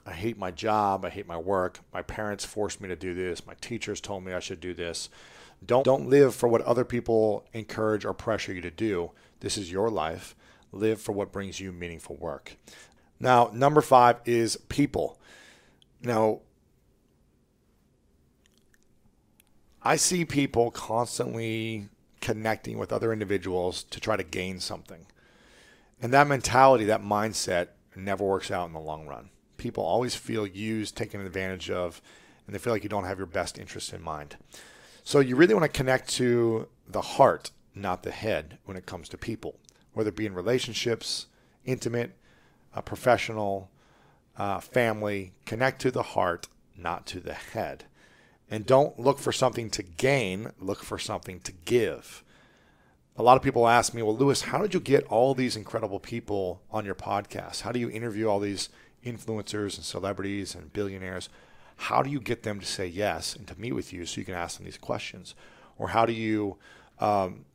I 0.06 0.12
hate 0.12 0.38
my 0.38 0.52
job. 0.52 1.06
I 1.06 1.10
hate 1.10 1.28
my 1.28 1.38
work. 1.38 1.80
My 1.94 2.02
parents 2.02 2.46
forced 2.46 2.82
me 2.82 2.88
to 2.90 2.96
do 2.96 3.14
this. 3.14 3.46
My 3.46 3.56
teachers 3.62 4.02
told 4.02 4.24
me 4.24 4.34
I 4.34 4.40
should 4.40 4.60
do 4.60 4.74
this. 4.74 5.10
Don't 5.66 5.84
don't 5.84 6.10
live 6.10 6.34
for 6.34 6.48
what 6.48 6.62
other 6.62 6.86
people 6.86 7.46
encourage 7.54 8.04
or 8.04 8.14
pressure 8.14 8.54
you 8.54 8.62
to 8.62 8.72
do. 8.72 9.12
This 9.42 9.58
is 9.58 9.72
your 9.72 9.90
life. 9.90 10.36
Live 10.72 11.02
for 11.02 11.12
what 11.12 11.32
brings 11.32 11.60
you 11.60 11.72
meaningful 11.72 12.16
work. 12.16 12.56
Now, 13.20 13.52
number 13.54 13.82
5 13.82 14.22
is 14.26 14.58
people. 14.70 15.20
Now, 16.02 16.42
I 19.84 19.96
see 19.96 20.26
people 20.26 20.72
constantly 20.72 21.90
connecting 22.20 22.78
with 22.78 22.94
other 22.94 23.12
individuals 23.12 23.84
to 23.84 24.00
try 24.00 24.16
to 24.16 24.24
gain 24.24 24.60
something. 24.60 25.08
And 26.02 26.14
that 26.14 26.28
mentality, 26.28 26.86
that 26.86 27.02
mindset 27.02 27.70
never 27.96 28.24
works 28.24 28.52
out 28.52 28.68
in 28.68 28.74
the 28.74 28.80
long 28.80 29.08
run. 29.08 29.30
People 29.58 29.84
always 29.84 30.16
feel 30.16 30.46
used, 30.46 30.96
taken 30.96 31.22
advantage 31.22 31.70
of, 31.70 32.02
and 32.46 32.54
they 32.54 32.60
feel 32.60 32.74
like 32.74 32.84
you 32.84 32.90
don't 32.90 33.06
have 33.06 33.18
your 33.18 33.28
best 33.28 33.58
interest 33.58 33.94
in 33.94 34.02
mind. 34.02 34.38
So 35.04 35.20
you 35.20 35.36
really 35.36 35.54
want 35.54 35.64
to 35.64 35.78
connect 35.78 36.10
to 36.10 36.68
the 36.88 37.02
heart, 37.02 37.52
not 37.74 38.04
the 38.04 38.12
head, 38.12 38.58
when 38.66 38.78
it 38.78 38.86
comes 38.86 39.10
to 39.10 39.18
people, 39.18 39.58
whether 39.94 40.10
it 40.10 40.16
be 40.16 40.26
in 40.26 40.34
relationships, 40.34 41.28
intimate, 41.66 42.12
uh, 42.76 42.82
professional, 42.82 43.70
uh, 44.38 44.60
family. 44.60 45.34
Connect 45.46 45.82
to 45.82 45.92
the 45.92 46.04
heart, 46.04 46.48
not 46.78 47.06
to 47.08 47.20
the 47.20 47.34
head. 47.34 47.86
And 48.52 48.66
don't 48.66 49.00
look 49.00 49.18
for 49.18 49.32
something 49.32 49.70
to 49.72 49.82
gain, 49.82 50.52
look 50.60 50.84
for 50.84 51.00
something 51.00 51.40
to 51.40 51.54
give. 51.64 52.22
A 53.16 53.24
lot 53.24 53.38
of 53.38 53.44
people 53.44 53.66
ask 53.66 53.94
me, 53.94 54.02
well, 54.02 54.16
Lewis, 54.16 54.42
how 54.42 54.58
did 54.58 54.74
you 54.74 54.82
get 54.82 55.06
all 55.06 55.34
these 55.34 55.56
incredible 55.56 56.02
people 56.02 56.62
on 56.70 56.84
your 56.84 56.96
podcast? 56.96 57.62
How 57.62 57.72
do 57.72 57.80
you 57.80 57.90
interview 57.90 58.28
all 58.28 58.42
these 58.42 58.68
influencers 59.06 59.78
and 59.78 59.86
celebrities 59.86 60.54
and 60.54 60.74
billionaires? 60.74 61.30
How 61.78 62.04
do 62.04 62.10
you 62.10 62.20
get 62.20 62.44
them 62.44 62.60
to 62.60 62.66
say 62.66 62.86
yes 62.86 63.36
and 63.36 63.48
to 63.48 63.60
meet 63.60 63.72
with 63.72 63.94
you 63.94 64.06
so 64.06 64.20
you 64.20 64.26
can 64.26 64.36
ask 64.36 64.58
them 64.58 64.66
these 64.66 64.78
questions? 64.78 65.34
Or 65.78 65.90
how 65.90 66.06
do 66.06 66.14
you, 66.14 66.58
um, 67.00 67.46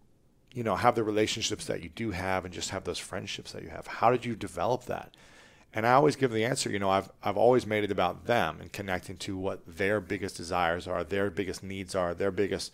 you 0.53 0.65
know, 0.65 0.77
have 0.77 0.95
the 0.95 1.05
relationships 1.05 1.67
that 1.67 1.83
you 1.83 1.91
do 1.91 2.11
have 2.11 2.47
and 2.47 2.55
just 2.55 2.71
have 2.71 2.85
those 2.85 2.99
friendships 2.99 3.53
that 3.53 3.63
you 3.63 3.69
have? 3.69 3.87
How 3.87 4.11
did 4.11 4.25
you 4.25 4.35
develop 4.35 4.87
that? 4.87 5.15
And 5.77 5.87
I 5.87 5.93
always 5.93 6.17
give 6.17 6.33
the 6.33 6.47
answer, 6.47 6.71
you 6.71 6.79
know, 6.79 6.89
I've, 6.89 7.11
I've 7.23 7.37
always 7.37 7.67
made 7.67 7.85
it 7.85 7.91
about 7.91 8.25
them 8.25 8.61
and 8.63 8.73
connecting 8.73 9.19
to 9.19 9.37
what 9.37 9.61
their 9.67 10.01
biggest 10.01 10.35
desires 10.35 10.89
are, 10.89 11.05
their 11.05 11.31
biggest 11.31 11.63
needs 11.63 11.95
are, 11.95 12.15
their 12.15 12.31
biggest 12.31 12.73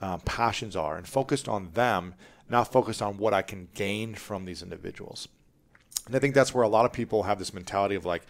um, 0.00 0.20
passions 0.20 0.76
are, 0.76 0.96
and 0.96 1.08
focused 1.08 1.48
on 1.48 1.72
them, 1.72 2.14
not 2.48 2.70
focused 2.70 3.02
on 3.02 3.18
what 3.18 3.34
I 3.34 3.42
can 3.42 3.66
gain 3.74 4.14
from 4.14 4.44
these 4.44 4.62
individuals. 4.62 5.26
And 6.06 6.14
I 6.14 6.20
think 6.20 6.36
that's 6.36 6.54
where 6.54 6.62
a 6.62 6.68
lot 6.68 6.84
of 6.84 6.92
people 6.92 7.24
have 7.24 7.40
this 7.40 7.52
mentality 7.52 7.96
of 7.96 8.06
like, 8.06 8.22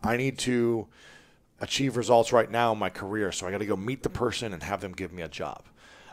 I 0.00 0.16
need 0.16 0.38
to 0.38 0.86
achieve 1.60 1.96
results 1.96 2.32
right 2.32 2.52
now 2.52 2.72
in 2.72 2.78
my 2.78 2.88
career, 2.88 3.32
so 3.32 3.48
I 3.48 3.50
got 3.50 3.58
to 3.58 3.66
go 3.66 3.76
meet 3.76 4.04
the 4.04 4.10
person 4.10 4.52
and 4.52 4.62
have 4.62 4.80
them 4.80 4.92
give 4.92 5.12
me 5.12 5.22
a 5.22 5.28
job. 5.28 5.64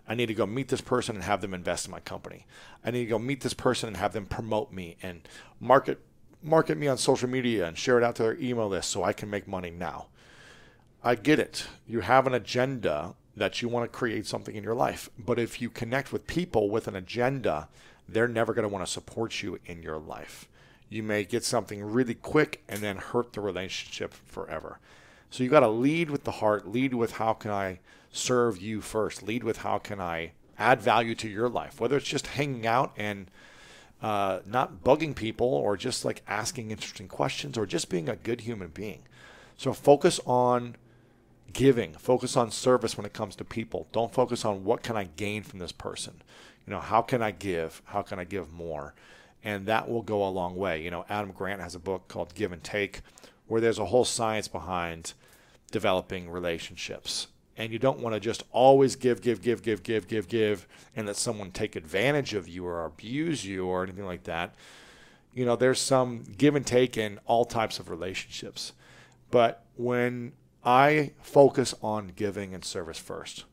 I 0.08 0.16
need 0.16 0.26
to 0.26 0.34
go 0.34 0.48
meet 0.48 0.70
this 0.70 0.82
person 0.82 1.16
and 1.16 1.24
have 1.24 1.42
them 1.42 1.54
invest 1.54 1.86
in 1.86 1.92
my 1.92 2.00
company. 2.00 2.48
I 2.84 2.90
need 2.90 3.02
to 3.02 3.10
go 3.10 3.20
meet 3.20 3.42
this 3.42 3.54
person 3.54 3.90
and 3.90 3.98
have 3.98 4.14
them 4.14 4.26
promote 4.26 4.72
me 4.72 4.98
and 5.04 5.28
market 5.60 6.00
market 6.44 6.78
me 6.78 6.88
on 6.88 6.98
social 6.98 7.30
media 7.30 7.68
and 7.68 7.78
share 7.78 7.98
it 7.98 8.04
out 8.04 8.16
to 8.16 8.24
their 8.24 8.38
email 8.40 8.68
list 8.68 8.90
so 8.90 9.04
I 9.04 9.14
can 9.14 9.30
make 9.30 9.48
money 9.48 9.70
now. 9.70 10.08
I 11.04 11.16
get 11.16 11.40
it. 11.40 11.68
You 11.88 12.02
have 12.02 12.28
an 12.28 12.34
agenda 12.34 13.16
that 13.36 13.62
you 13.62 13.70
want 13.70 13.92
to 13.92 13.98
create 13.98 14.26
something 14.26 14.56
in 14.56 14.64
your 14.64 14.76
life. 14.76 15.10
But 15.18 15.40
if 15.40 15.62
you 15.62 15.70
connect 15.70 16.12
with 16.12 16.28
people 16.28 16.70
with 16.70 16.88
an 16.88 16.96
agenda, 16.96 17.70
they're 18.10 18.28
never 18.28 18.54
going 18.54 18.64
to 18.64 18.74
want 18.74 18.86
to 18.86 18.92
support 18.92 19.44
you 19.44 19.60
in 19.66 19.84
your 19.84 19.98
life. 19.98 20.48
You 20.90 21.04
may 21.04 21.24
get 21.24 21.44
something 21.44 21.84
really 21.84 22.16
quick 22.16 22.64
and 22.68 22.82
then 22.82 22.98
hurt 22.98 23.34
the 23.34 23.42
relationship 23.42 24.14
forever. 24.26 24.80
So 25.30 25.44
you 25.44 25.50
got 25.50 25.60
to 25.60 25.68
lead 25.68 26.10
with 26.10 26.24
the 26.24 26.32
heart, 26.32 26.68
lead 26.68 26.94
with 26.94 27.14
how 27.14 27.34
can 27.34 27.52
I 27.52 27.80
serve 28.12 28.62
you 28.62 28.82
first, 28.82 29.22
lead 29.22 29.44
with 29.44 29.58
how 29.58 29.78
can 29.78 30.00
I 30.00 30.32
add 30.58 30.82
value 30.82 31.14
to 31.16 31.28
your 31.28 31.50
life, 31.50 31.80
whether 31.80 31.98
it's 31.98 32.08
just 32.08 32.28
hanging 32.28 32.66
out 32.66 32.94
and 32.98 33.30
uh, 34.02 34.40
not 34.46 34.84
bugging 34.84 35.16
people 35.16 35.48
or 35.48 35.76
just 35.76 36.06
like 36.06 36.22
asking 36.28 36.72
interesting 36.72 37.08
questions 37.08 37.58
or 37.58 37.66
just 37.66 37.90
being 37.90 38.08
a 38.08 38.16
good 38.16 38.42
human 38.42 38.70
being. 38.70 39.04
So 39.58 39.74
focus 39.74 40.20
on 40.26 40.76
giving, 41.54 41.94
focus 41.94 42.38
on 42.38 42.52
service 42.52 42.96
when 42.96 43.06
it 43.06 43.14
comes 43.14 43.36
to 43.38 43.44
people. 43.44 43.88
Don't 43.92 44.14
focus 44.14 44.46
on 44.46 44.64
what 44.64 44.84
can 44.84 44.96
I 44.96 45.06
gain 45.16 45.44
from 45.44 45.60
this 45.60 45.72
person. 45.72 46.22
You 46.66 46.72
know, 46.74 46.80
how 46.80 47.02
can 47.02 47.22
I 47.22 47.32
give? 47.32 47.82
How 47.86 48.02
can 48.02 48.20
I 48.20 48.24
give 48.24 48.52
more? 48.52 48.94
And 49.44 49.66
that 49.66 49.90
will 49.90 50.02
go 50.02 50.28
a 50.28 50.30
long 50.30 50.56
way. 50.56 50.84
You 50.84 50.92
know, 50.92 51.06
Adam 51.10 51.32
Grant 51.32 51.62
has 51.62 51.74
a 51.74 51.80
book 51.80 52.08
called 52.08 52.36
Give 52.36 52.52
and 52.52 52.64
Take 52.64 53.02
where 53.48 53.62
there's 53.62 53.80
a 53.80 53.86
whole 53.86 54.06
science 54.06 54.48
behind 54.48 55.14
developing 55.72 56.30
relationships 56.30 57.28
and 57.58 57.74
you 57.74 57.80
don't 57.80 58.00
want 58.00 58.14
to 58.14 58.20
just 58.20 58.44
always 58.52 58.96
give, 58.96 59.22
give, 59.22 59.42
give, 59.42 59.64
give, 59.64 59.82
give, 59.82 60.08
give, 60.08 60.28
give, 60.28 60.68
and 60.96 61.08
let 61.08 61.16
someone 61.16 61.52
take 61.52 61.76
advantage 61.76 62.34
of 62.36 62.48
you 62.48 62.66
or 62.66 62.86
abuse 62.86 63.44
you 63.46 63.66
or 63.66 63.84
anything 63.84 64.06
like 64.06 64.24
that. 64.24 64.54
You 65.34 65.46
know, 65.46 65.56
there's 65.56 65.82
some 65.82 66.24
give 66.38 66.56
and 66.56 66.66
take 66.66 66.98
in 66.98 67.20
all 67.26 67.46
types 67.46 67.80
of 67.80 67.90
relationships. 67.90 68.74
But 69.32 69.66
when 69.76 70.34
I 70.64 71.14
focus 71.22 71.74
on 71.82 72.12
giving 72.16 72.54
and 72.54 72.64
service 72.64 73.00
first, 73.00 73.46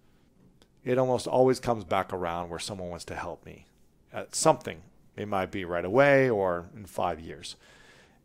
it 0.85 0.99
almost 0.99 1.27
always 1.27 1.59
comes 1.59 1.85
back 1.85 2.13
around 2.13 2.51
where 2.51 2.59
someone 2.59 2.91
wants 2.91 3.07
to 3.07 3.15
help 3.15 3.45
me 3.47 3.65
at 4.13 4.35
something. 4.35 4.83
It 5.17 5.29
might 5.29 5.51
be 5.51 5.65
right 5.65 5.85
away 5.85 6.29
or 6.29 6.67
in 6.77 6.85
five 6.85 7.21
years. 7.21 7.57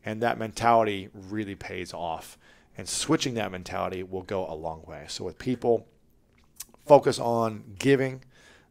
And 0.06 0.22
that 0.22 0.38
mentality 0.38 1.10
really 1.14 1.56
pays 1.56 1.94
off. 1.94 2.38
And 2.80 2.88
switching 2.88 3.34
that 3.34 3.52
mentality 3.52 4.04
will 4.04 4.22
go 4.22 4.50
a 4.50 4.56
long 4.56 4.84
way. 4.88 5.04
So 5.10 5.26
with 5.26 5.38
people, 5.38 5.86
focus 6.88 7.20
on 7.20 7.76
giving, 7.78 8.24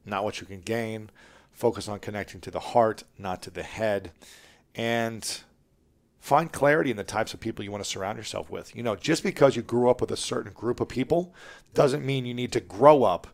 not 0.06 0.24
what 0.24 0.40
you 0.40 0.46
can 0.46 0.62
gain. 0.62 1.10
Focus 1.52 1.88
on 1.88 1.98
connecting 1.98 2.40
to 2.40 2.50
the 2.50 2.58
heart, 2.58 3.04
not 3.18 3.42
to 3.42 3.50
the 3.50 3.62
head. 3.62 4.12
And 4.74 5.42
find 6.20 6.50
clarity 6.50 6.90
in 6.90 6.96
the 6.96 7.04
types 7.04 7.34
of 7.34 7.40
people 7.40 7.62
you 7.62 7.70
want 7.70 7.84
to 7.84 7.90
surround 7.90 8.16
yourself 8.16 8.48
with. 8.48 8.74
You 8.74 8.82
know, 8.82 8.96
just 8.96 9.22
because 9.22 9.56
you 9.56 9.60
grew 9.60 9.90
up 9.90 10.00
with 10.00 10.10
a 10.10 10.16
certain 10.16 10.54
group 10.54 10.80
of 10.80 10.88
people 10.88 11.34
doesn't 11.74 12.02
mean 12.02 12.24
you 12.24 12.32
need 12.32 12.52
to 12.52 12.60
grow 12.60 13.04
up 13.04 13.26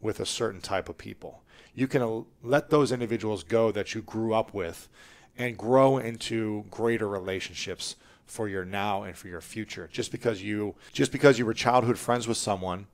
with 0.00 0.18
a 0.18 0.24
certain 0.24 0.62
type 0.62 0.88
of 0.88 0.96
people. 0.96 1.42
You 1.74 1.86
can 1.86 2.24
let 2.42 2.70
those 2.70 2.90
individuals 2.90 3.44
go 3.44 3.70
that 3.72 3.94
you 3.94 4.00
grew 4.00 4.32
up 4.32 4.54
with 4.54 4.88
and 5.36 5.58
grow 5.58 5.98
into 5.98 6.64
greater 6.70 7.06
relationships 7.06 7.96
for 8.32 8.48
your 8.48 8.64
now 8.64 9.02
and 9.02 9.14
for 9.14 9.28
your 9.28 9.42
future. 9.42 9.90
Just 9.92 10.10
because 10.10 10.42
you 10.42 10.74
just 10.92 11.12
because 11.12 11.38
you 11.38 11.44
were 11.44 11.52
childhood 11.52 11.98
friends 11.98 12.26
with 12.26 12.38
someone 12.38 12.86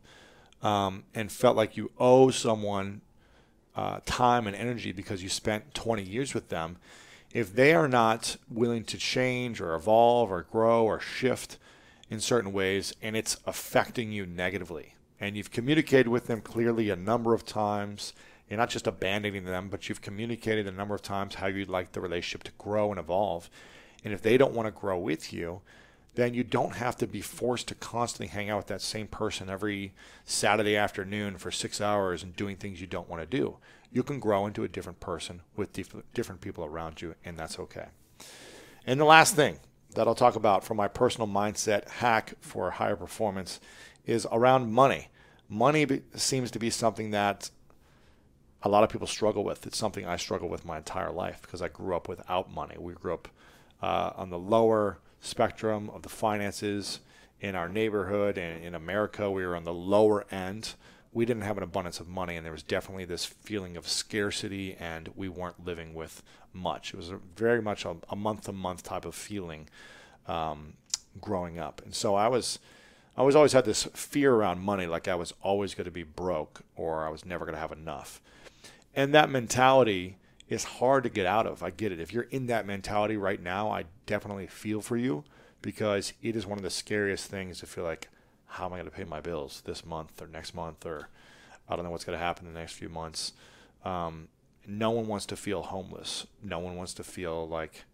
um, 0.62 1.05
and 1.14 1.31
felt 1.31 1.57
like 1.57 1.77
you 1.77 1.92
owe 1.96 2.31
someone 2.31 3.03
uh, 3.77 4.01
time 4.05 4.48
and 4.48 4.57
energy 4.57 4.90
because 4.90 5.22
you 5.22 5.29
spent 5.29 5.74
20 5.74 6.03
years 6.03 6.35
with 6.35 6.48
them, 6.48 6.77
if 7.33 7.55
they 7.55 7.72
are 7.72 7.87
not 7.87 8.37
willing 8.51 8.83
to 8.83 8.98
change 8.98 9.61
or 9.61 9.77
evolve 9.77 10.33
or 10.33 10.42
grow 10.42 10.85
or 10.85 10.98
shift 10.98 11.57
in 12.11 12.18
certain 12.18 12.53
ways 12.53 12.92
and 13.01 13.16
it's 13.16 13.37
affecting 13.46 14.11
you 14.11 14.27
negatively, 14.27 14.96
and 15.20 15.37
you've 15.37 15.53
communicated 15.53 16.09
with 16.09 16.27
them 16.27 16.40
clearly 16.40 16.90
a 16.90 16.96
number 16.96 17.33
of 17.33 17.46
times. 17.46 18.12
You're 18.51 18.59
not 18.59 18.70
just 18.70 18.87
abandoning 18.87 19.44
them, 19.44 19.68
but 19.68 19.88
you've 19.88 20.01
communicated 20.01 20.66
a 20.66 20.72
number 20.72 20.94
of 20.94 21.03
times 21.03 21.37
how 21.37 21.46
you'd 21.46 21.68
like 21.68 21.92
the 21.92 22.01
relationship 22.01 22.42
to 22.44 22.53
grow 22.59 22.90
and 22.90 22.98
evolve. 22.98 23.51
And 24.04 24.12
if 24.12 24.22
they 24.22 24.37
don't 24.37 24.54
want 24.54 24.66
to 24.66 24.80
grow 24.80 24.98
with 24.98 25.32
you, 25.32 25.61
then 26.14 26.34
you 26.34 26.42
don't 26.42 26.76
have 26.76 26.96
to 26.96 27.06
be 27.06 27.20
forced 27.20 27.68
to 27.68 27.74
constantly 27.74 28.26
hang 28.26 28.50
out 28.50 28.56
with 28.56 28.66
that 28.66 28.82
same 28.82 29.06
person 29.06 29.48
every 29.48 29.92
Saturday 30.24 30.76
afternoon 30.76 31.37
for 31.37 31.50
six 31.50 31.80
hours 31.80 32.22
and 32.22 32.34
doing 32.34 32.56
things 32.56 32.80
you 32.80 32.87
don't 32.87 33.08
want 33.08 33.22
to 33.22 33.37
do. 33.37 33.58
You 33.92 34.02
can 34.02 34.18
grow 34.18 34.46
into 34.46 34.64
a 34.64 34.68
different 34.68 35.00
person 35.00 35.42
with 35.56 35.72
different 36.12 36.40
people 36.40 36.64
around 36.64 37.00
you, 37.00 37.14
and 37.24 37.38
that's 37.38 37.58
okay. 37.58 37.87
And 38.87 38.98
the 38.98 39.04
last 39.04 39.37
thing 39.37 39.61
that 39.94 40.06
I'll 40.06 40.14
talk 40.14 40.34
about 40.34 40.64
from 40.64 40.76
my 40.76 40.88
personal 40.88 41.28
mindset 41.28 41.88
hack 41.88 42.34
for 42.40 42.72
higher 42.72 42.96
performance 42.96 43.61
is 44.04 44.26
around 44.30 44.72
money. 44.72 45.08
Money 45.48 45.87
seems 46.14 46.50
to 46.50 46.58
be 46.58 46.70
something 46.70 47.11
that 47.11 47.50
a 48.62 48.68
lot 48.68 48.82
of 48.82 48.90
people 48.90 49.06
struggle 49.06 49.44
with. 49.44 49.66
It's 49.66 49.78
something 49.78 50.04
I 50.04 50.16
struggle 50.16 50.48
with 50.48 50.64
my 50.64 50.78
entire 50.78 51.12
life 51.12 51.40
because 51.42 51.62
I 51.62 51.68
grew 51.68 51.94
up 51.94 52.08
without 52.08 52.52
money. 52.52 52.74
We 52.78 52.92
grew 52.92 53.14
up 53.14 53.28
uh, 53.82 54.10
on 54.16 54.30
the 54.30 54.38
lower 54.38 54.98
spectrum 55.20 55.90
of 55.90 56.02
the 56.02 56.08
finances 56.08 57.00
in 57.40 57.54
our 57.54 57.68
neighborhood 57.68 58.38
and 58.38 58.64
in 58.64 58.74
America. 58.74 59.30
We 59.30 59.44
were 59.46 59.56
on 59.56 59.64
the 59.64 59.74
lower 59.74 60.26
end. 60.30 60.74
We 61.12 61.24
didn't 61.24 61.42
have 61.42 61.56
an 61.56 61.62
abundance 61.62 62.00
of 62.00 62.08
money, 62.08 62.36
and 62.36 62.44
there 62.44 62.52
was 62.52 62.62
definitely 62.62 63.04
this 63.04 63.24
feeling 63.24 63.76
of 63.76 63.88
scarcity, 63.88 64.76
and 64.78 65.08
we 65.16 65.28
weren't 65.28 65.64
living 65.64 65.94
with 65.94 66.22
much. 66.52 66.92
It 66.92 66.96
was 66.96 67.12
very 67.36 67.62
much 67.62 67.84
a 67.84 68.16
month 68.16 68.44
to 68.44 68.52
month 68.52 68.82
type 68.82 69.04
of 69.04 69.14
feeling 69.14 69.68
um, 70.26 70.74
growing 71.20 71.58
up. 71.58 71.80
And 71.84 71.94
so 71.94 72.14
I 72.14 72.28
was. 72.28 72.58
I 73.16 73.22
was 73.22 73.34
always 73.34 73.52
had 73.52 73.64
this 73.64 73.82
fear 73.94 74.32
around 74.32 74.60
money, 74.60 74.86
like 74.86 75.08
I 75.08 75.16
was 75.16 75.34
always 75.42 75.74
going 75.74 75.86
to 75.86 75.90
be 75.90 76.04
broke 76.04 76.60
or 76.76 77.04
I 77.04 77.08
was 77.08 77.24
never 77.24 77.44
going 77.44 77.56
to 77.56 77.60
have 77.60 77.72
enough. 77.72 78.20
And 78.94 79.12
that 79.12 79.28
mentality 79.28 80.17
is 80.48 80.64
hard 80.64 81.04
to 81.04 81.11
get 81.11 81.26
out 81.26 81.46
of. 81.46 81.62
I 81.62 81.70
get 81.70 81.92
it. 81.92 82.00
If 82.00 82.12
you're 82.12 82.24
in 82.24 82.46
that 82.46 82.66
mentality 82.66 83.16
right 83.16 83.42
now, 83.42 83.70
I 83.70 83.84
definitely 84.06 84.46
feel 84.46 84.80
for 84.80 84.96
you 84.96 85.24
because 85.61 86.12
it 86.22 86.37
is 86.37 86.46
one 86.46 86.58
of 86.58 86.64
the 86.64 86.70
scariest 86.70 87.26
things 87.26 87.61
to 87.61 87.66
feel 87.66 87.84
like, 87.84 88.08
how 88.46 88.66
am 88.66 88.72
I 88.72 88.76
going 88.76 88.90
to 88.90 88.96
pay 88.96 89.04
my 89.04 89.20
bills 89.20 89.62
this 89.66 89.84
month 89.84 90.22
or 90.22 90.26
next 90.26 90.54
month 90.54 90.87
or 90.87 91.08
I 91.68 91.76
don't 91.76 91.84
know 91.84 91.90
what's 91.90 92.04
going 92.04 92.18
to 92.18 92.24
happen 92.24 92.46
in 92.46 92.54
the 92.54 92.61
next 92.61 92.72
few 92.74 92.88
months. 92.88 93.32
Um, 93.84 94.28
no 94.66 94.90
one 94.90 95.06
wants 95.06 95.26
to 95.26 95.37
feel 95.37 95.62
homeless. 95.62 96.26
No 96.42 96.58
one 96.58 96.76
wants 96.76 96.94
to 96.94 97.04
feel 97.04 97.46
like 97.46 97.84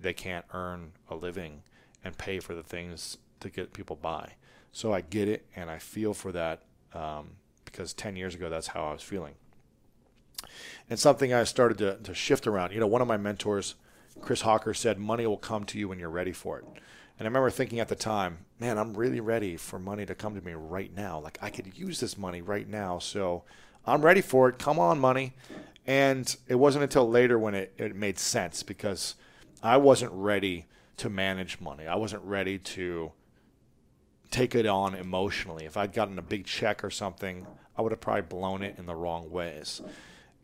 they 0.00 0.14
can't 0.14 0.46
earn 0.52 0.92
a 1.08 1.14
living 1.14 1.62
and 2.04 2.16
pay 2.16 2.40
for 2.40 2.54
the 2.54 2.62
things 2.62 3.18
to 3.40 3.50
get 3.50 3.72
people 3.72 3.96
by. 3.96 4.32
So 4.72 4.92
I 4.92 5.02
get 5.02 5.28
it 5.28 5.46
and 5.54 5.70
I 5.70 5.78
feel 5.78 6.14
for 6.14 6.32
that 6.32 6.62
um, 6.94 7.32
because 7.64 7.92
10 7.92 8.16
years 8.16 8.34
ago, 8.34 8.48
that's 8.48 8.68
how 8.68 8.86
I 8.86 8.92
was 8.92 9.02
feeling. 9.02 9.34
And 10.90 10.98
something 10.98 11.32
I 11.32 11.44
started 11.44 11.78
to, 11.78 11.96
to 11.96 12.14
shift 12.14 12.46
around. 12.46 12.72
You 12.72 12.80
know, 12.80 12.86
one 12.86 13.02
of 13.02 13.08
my 13.08 13.16
mentors, 13.16 13.74
Chris 14.20 14.42
Hawker, 14.42 14.74
said, 14.74 14.98
Money 14.98 15.26
will 15.26 15.36
come 15.36 15.64
to 15.66 15.78
you 15.78 15.88
when 15.88 15.98
you're 15.98 16.10
ready 16.10 16.32
for 16.32 16.58
it. 16.58 16.64
And 17.18 17.26
I 17.26 17.30
remember 17.30 17.50
thinking 17.50 17.80
at 17.80 17.88
the 17.88 17.94
time, 17.94 18.38
man, 18.58 18.78
I'm 18.78 18.94
really 18.94 19.20
ready 19.20 19.56
for 19.56 19.78
money 19.78 20.06
to 20.06 20.14
come 20.14 20.34
to 20.34 20.40
me 20.40 20.52
right 20.52 20.94
now. 20.94 21.20
Like 21.20 21.38
I 21.40 21.50
could 21.50 21.76
use 21.78 22.00
this 22.00 22.18
money 22.18 22.42
right 22.42 22.68
now. 22.68 22.98
So 22.98 23.44
I'm 23.86 24.02
ready 24.02 24.20
for 24.20 24.48
it. 24.48 24.58
Come 24.58 24.78
on, 24.78 24.98
money. 24.98 25.34
And 25.86 26.34
it 26.48 26.54
wasn't 26.54 26.84
until 26.84 27.08
later 27.08 27.38
when 27.38 27.54
it, 27.54 27.74
it 27.76 27.94
made 27.94 28.18
sense 28.18 28.62
because 28.62 29.16
I 29.62 29.76
wasn't 29.76 30.12
ready 30.12 30.66
to 30.98 31.10
manage 31.10 31.60
money. 31.60 31.86
I 31.86 31.96
wasn't 31.96 32.22
ready 32.24 32.58
to 32.58 33.12
take 34.30 34.54
it 34.54 34.66
on 34.66 34.94
emotionally. 34.94 35.64
If 35.64 35.76
I'd 35.76 35.92
gotten 35.92 36.18
a 36.18 36.22
big 36.22 36.46
check 36.46 36.82
or 36.82 36.90
something, 36.90 37.46
I 37.76 37.82
would 37.82 37.92
have 37.92 38.00
probably 38.00 38.22
blown 38.22 38.62
it 38.62 38.76
in 38.78 38.86
the 38.86 38.94
wrong 38.94 39.30
ways. 39.30 39.82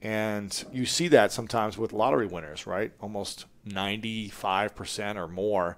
And 0.00 0.64
you 0.72 0.86
see 0.86 1.08
that 1.08 1.32
sometimes 1.32 1.76
with 1.76 1.92
lottery 1.92 2.26
winners, 2.26 2.66
right? 2.66 2.92
Almost 3.00 3.46
95% 3.66 5.16
or 5.16 5.28
more 5.28 5.76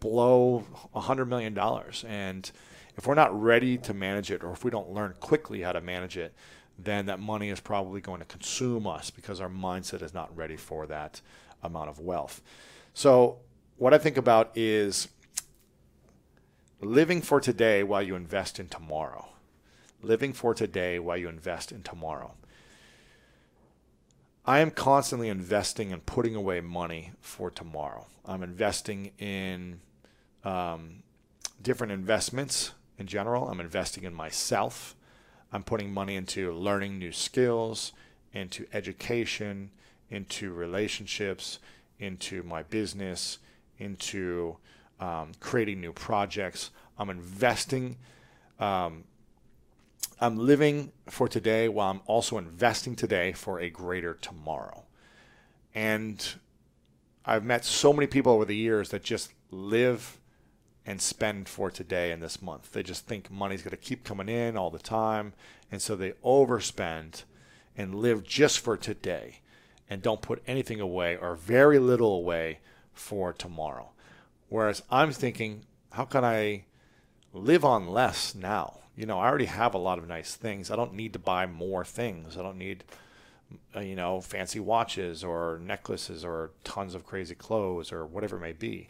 blow 0.00 0.64
$100 0.94 1.28
million. 1.28 1.58
And 2.06 2.50
if 2.96 3.06
we're 3.06 3.14
not 3.14 3.38
ready 3.38 3.76
to 3.78 3.94
manage 3.94 4.30
it, 4.30 4.42
or 4.42 4.52
if 4.52 4.64
we 4.64 4.70
don't 4.70 4.90
learn 4.90 5.14
quickly 5.20 5.62
how 5.62 5.72
to 5.72 5.80
manage 5.80 6.16
it, 6.16 6.34
then 6.78 7.06
that 7.06 7.18
money 7.18 7.50
is 7.50 7.60
probably 7.60 8.00
going 8.00 8.20
to 8.20 8.24
consume 8.24 8.86
us 8.86 9.10
because 9.10 9.40
our 9.40 9.48
mindset 9.48 10.02
is 10.02 10.14
not 10.14 10.34
ready 10.36 10.56
for 10.56 10.86
that 10.86 11.20
amount 11.62 11.90
of 11.90 11.98
wealth. 11.98 12.40
So, 12.94 13.38
what 13.76 13.94
I 13.94 13.98
think 13.98 14.16
about 14.16 14.50
is 14.56 15.08
living 16.80 17.20
for 17.20 17.40
today 17.40 17.82
while 17.82 18.02
you 18.02 18.14
invest 18.14 18.58
in 18.58 18.68
tomorrow. 18.68 19.28
Living 20.02 20.32
for 20.32 20.54
today 20.54 20.98
while 20.98 21.16
you 21.16 21.28
invest 21.28 21.72
in 21.72 21.82
tomorrow. 21.82 22.34
I 24.48 24.60
am 24.60 24.70
constantly 24.70 25.28
investing 25.28 25.92
and 25.92 26.06
putting 26.06 26.34
away 26.34 26.62
money 26.62 27.12
for 27.20 27.50
tomorrow. 27.50 28.06
I'm 28.24 28.42
investing 28.42 29.10
in 29.18 29.80
um, 30.42 31.02
different 31.60 31.92
investments 31.92 32.72
in 32.96 33.06
general. 33.06 33.46
I'm 33.46 33.60
investing 33.60 34.04
in 34.04 34.14
myself. 34.14 34.96
I'm 35.52 35.62
putting 35.62 35.92
money 35.92 36.16
into 36.16 36.50
learning 36.54 36.98
new 36.98 37.12
skills, 37.12 37.92
into 38.32 38.64
education, 38.72 39.70
into 40.08 40.54
relationships, 40.54 41.58
into 41.98 42.42
my 42.42 42.62
business, 42.62 43.40
into 43.76 44.56
um, 44.98 45.32
creating 45.40 45.78
new 45.82 45.92
projects. 45.92 46.70
I'm 46.98 47.10
investing. 47.10 47.98
Um, 48.58 49.04
I'm 50.20 50.36
living 50.36 50.90
for 51.08 51.28
today 51.28 51.68
while 51.68 51.90
I'm 51.92 52.00
also 52.06 52.38
investing 52.38 52.96
today 52.96 53.32
for 53.32 53.60
a 53.60 53.70
greater 53.70 54.14
tomorrow. 54.14 54.84
And 55.74 56.26
I've 57.24 57.44
met 57.44 57.64
so 57.64 57.92
many 57.92 58.08
people 58.08 58.32
over 58.32 58.44
the 58.44 58.56
years 58.56 58.88
that 58.88 59.04
just 59.04 59.32
live 59.52 60.18
and 60.84 61.00
spend 61.00 61.48
for 61.48 61.70
today 61.70 62.10
and 62.10 62.20
this 62.20 62.42
month. 62.42 62.72
They 62.72 62.82
just 62.82 63.06
think 63.06 63.30
money's 63.30 63.62
going 63.62 63.70
to 63.70 63.76
keep 63.76 64.02
coming 64.02 64.28
in 64.28 64.56
all 64.56 64.70
the 64.70 64.78
time. 64.80 65.34
And 65.70 65.80
so 65.80 65.94
they 65.94 66.12
overspend 66.24 67.22
and 67.76 67.94
live 67.94 68.24
just 68.24 68.58
for 68.58 68.76
today 68.76 69.40
and 69.88 70.02
don't 70.02 70.22
put 70.22 70.42
anything 70.48 70.80
away 70.80 71.16
or 71.16 71.36
very 71.36 71.78
little 71.78 72.14
away 72.14 72.58
for 72.92 73.32
tomorrow. 73.32 73.90
Whereas 74.48 74.82
I'm 74.90 75.12
thinking, 75.12 75.66
how 75.92 76.06
can 76.06 76.24
I 76.24 76.64
live 77.32 77.64
on 77.64 77.88
less 77.88 78.34
now? 78.34 78.80
You 78.98 79.06
know, 79.06 79.20
I 79.20 79.28
already 79.28 79.44
have 79.44 79.74
a 79.74 79.78
lot 79.78 79.98
of 79.98 80.08
nice 80.08 80.34
things. 80.34 80.72
I 80.72 80.76
don't 80.76 80.94
need 80.94 81.12
to 81.12 81.20
buy 81.20 81.46
more 81.46 81.84
things. 81.84 82.36
I 82.36 82.42
don't 82.42 82.58
need, 82.58 82.82
uh, 83.76 83.78
you 83.78 83.94
know, 83.94 84.20
fancy 84.20 84.58
watches 84.58 85.22
or 85.22 85.60
necklaces 85.62 86.24
or 86.24 86.50
tons 86.64 86.96
of 86.96 87.06
crazy 87.06 87.36
clothes 87.36 87.92
or 87.92 88.04
whatever 88.04 88.38
it 88.38 88.40
may 88.40 88.52
be. 88.52 88.88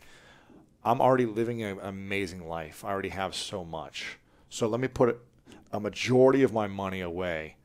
I'm 0.83 1.03
already 1.03 1.27
living 1.27 1.63
an 1.63 1.79
amazing 1.83 2.49
life. 2.49 2.87
I 2.87 2.89
already 2.89 3.11
have 3.11 3.35
so 3.35 3.67
much. 3.67 4.17
So 4.49 4.67
let 4.67 4.81
me 4.81 4.89
put 4.89 5.21
a 5.73 5.79
majority 5.79 6.43
of 6.43 6.55
my 6.55 6.69
money 6.69 7.03
away 7.03 7.57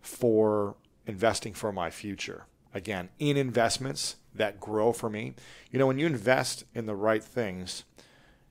for 0.00 0.76
investing 1.06 1.52
for 1.52 1.70
my 1.70 1.90
future. 1.90 2.46
Again, 2.72 3.10
in 3.18 3.36
investments 3.36 4.16
that 4.34 4.58
grow 4.58 4.94
for 4.94 5.10
me. 5.10 5.34
You 5.70 5.78
know, 5.78 5.86
when 5.86 5.98
you 5.98 6.06
invest 6.06 6.64
in 6.74 6.86
the 6.86 6.96
right 6.96 7.22
things, 7.22 7.84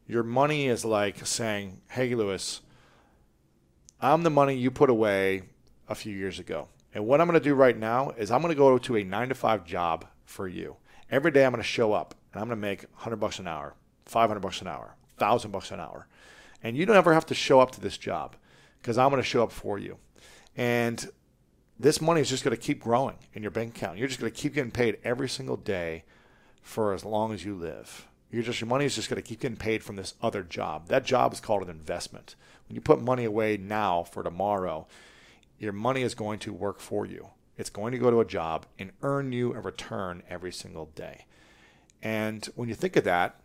your 0.06 0.22
money 0.22 0.68
is 0.68 0.86
like 0.86 1.26
saying, 1.26 1.82
Hey, 1.90 2.14
Lewis, 2.14 2.62
I'm 4.02 4.24
the 4.24 4.30
money 4.30 4.56
you 4.56 4.72
put 4.72 4.90
away 4.90 5.44
a 5.90 5.96
few 5.96 6.16
years 6.16 6.40
ago. 6.40 6.70
And 6.94 7.06
what 7.06 7.20
I'm 7.20 7.28
going 7.28 7.40
to 7.40 7.44
do 7.44 7.54
right 7.54 7.78
now 7.78 8.12
is 8.12 8.32
I'm 8.32 8.42
going 8.42 8.54
to 8.54 8.58
go 8.58 8.78
to 8.78 8.96
a 8.96 9.04
nine 9.04 9.30
to 9.30 9.36
five 9.36 9.66
job 9.66 10.06
for 10.24 10.48
you. 10.48 10.78
Every 11.12 11.32
day 11.32 11.46
I'm 11.46 11.52
going 11.52 11.62
to 11.62 11.68
show 11.68 11.92
up 11.92 12.16
and 12.34 12.42
I'm 12.42 12.48
going 12.48 12.58
to 12.58 12.62
make 12.62 12.84
100 12.94 13.18
bucks 13.18 13.40
an 13.40 13.48
hour, 13.48 13.76
500 14.06 14.40
bucks 14.40 14.62
an 14.62 14.68
hour, 14.68 14.96
1000 15.18 15.52
bucks 15.52 15.72
an 15.72 15.82
hour. 15.82 16.08
And 16.64 16.78
you 16.78 16.86
don't 16.86 16.96
ever 16.96 17.14
have 17.14 17.26
to 17.28 17.36
show 17.36 17.60
up 17.60 17.72
to 17.72 17.82
this 17.82 17.98
job 17.98 18.36
because 18.82 18.98
I'm 18.98 19.10
going 19.10 19.22
to 19.22 19.28
show 19.28 19.44
up 19.44 19.52
for 19.52 19.78
you. 19.78 19.98
And 20.56 21.10
this 21.78 22.00
money 22.02 22.22
is 22.22 22.30
just 22.30 22.44
going 22.44 22.56
to 22.56 22.62
keep 22.62 22.82
growing 22.82 23.18
in 23.34 23.42
your 23.42 23.52
bank 23.52 23.76
account. 23.76 23.98
You're 23.98 24.08
just 24.08 24.20
going 24.20 24.32
to 24.32 24.38
keep 24.38 24.54
getting 24.54 24.72
paid 24.72 24.98
every 25.04 25.28
single 25.30 25.58
day 25.58 26.04
for 26.62 26.94
as 26.94 27.04
long 27.04 27.34
as 27.34 27.44
you 27.44 27.56
live. 27.56 28.09
You're 28.32 28.44
just 28.44 28.62
your 28.62 28.68
money 28.68 28.86
is 28.86 28.96
just 28.96 29.10
going 29.10 29.22
to 29.22 29.28
keep 29.28 29.40
getting 29.40 29.58
paid 29.58 29.84
from 29.84 29.96
this 29.96 30.14
other 30.22 30.44
job. 30.44 30.88
That 30.88 31.04
job 31.04 31.34
is 31.34 31.40
called 31.40 31.64
an 31.64 31.70
investment. 31.70 32.36
When 32.68 32.76
you 32.76 32.82
put 32.82 33.02
money 33.02 33.26
away 33.26 33.58
now 33.58 34.04
for 34.04 34.22
tomorrow, 34.22 34.88
your 35.58 35.74
money 35.74 36.04
is 36.04 36.14
going 36.14 36.40
to 36.40 36.54
work 36.54 36.80
for 36.80 37.06
you. 37.06 37.30
It's 37.58 37.70
going 37.70 37.92
to 37.92 37.98
go 37.98 38.12
to 38.12 38.22
a 38.22 38.26
job 38.26 38.66
and 38.78 38.92
earn 39.02 39.32
you 39.32 39.54
a 39.54 39.60
return 39.60 40.24
every 40.30 40.52
single 40.52 40.86
day. 40.96 41.26
And 42.02 42.46
when 42.56 42.70
you 42.70 42.76
think 42.76 42.96
of 42.96 43.04
that, 43.04 43.42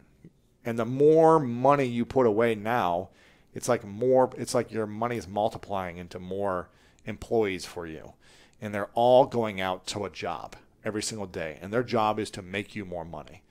and 0.64 0.78
the 0.78 0.84
more 0.84 1.40
money 1.40 1.84
you 1.84 2.04
put 2.04 2.26
away 2.26 2.54
now, 2.54 3.08
it's 3.54 3.68
like 3.68 3.84
more 3.84 4.30
it's 4.36 4.54
like 4.54 4.72
your 4.72 4.86
money 4.86 5.16
is 5.16 5.28
multiplying 5.28 5.96
into 5.96 6.18
more 6.18 6.68
employees 7.06 7.64
for 7.64 7.86
you. 7.86 8.14
And 8.60 8.74
they're 8.74 8.90
all 8.94 9.26
going 9.26 9.60
out 9.60 9.86
to 9.88 10.04
a 10.04 10.10
job 10.10 10.56
every 10.84 11.02
single 11.02 11.26
day. 11.26 11.58
And 11.60 11.72
their 11.72 11.82
job 11.82 12.18
is 12.18 12.30
to 12.30 12.42
make 12.42 12.74
you 12.74 12.84
more 12.84 13.04
money. 13.04 13.42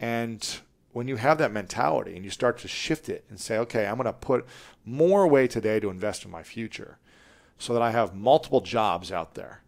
And 0.00 0.60
when 0.92 1.06
you 1.06 1.16
have 1.16 1.38
that 1.38 1.52
mentality 1.52 2.16
and 2.16 2.24
you 2.24 2.30
start 2.30 2.58
to 2.58 2.68
shift 2.68 3.08
it 3.08 3.24
and 3.28 3.38
say, 3.38 3.58
okay, 3.58 3.86
I'm 3.86 3.96
going 3.96 4.06
to 4.06 4.12
put 4.12 4.46
more 4.84 5.22
away 5.22 5.46
today 5.46 5.78
to 5.78 5.90
invest 5.90 6.24
in 6.24 6.30
my 6.30 6.42
future 6.42 6.98
so 7.58 7.74
that 7.74 7.82
I 7.82 7.90
have 7.90 8.14
multiple 8.14 8.62
jobs 8.62 9.12
out 9.12 9.34
there 9.34 9.62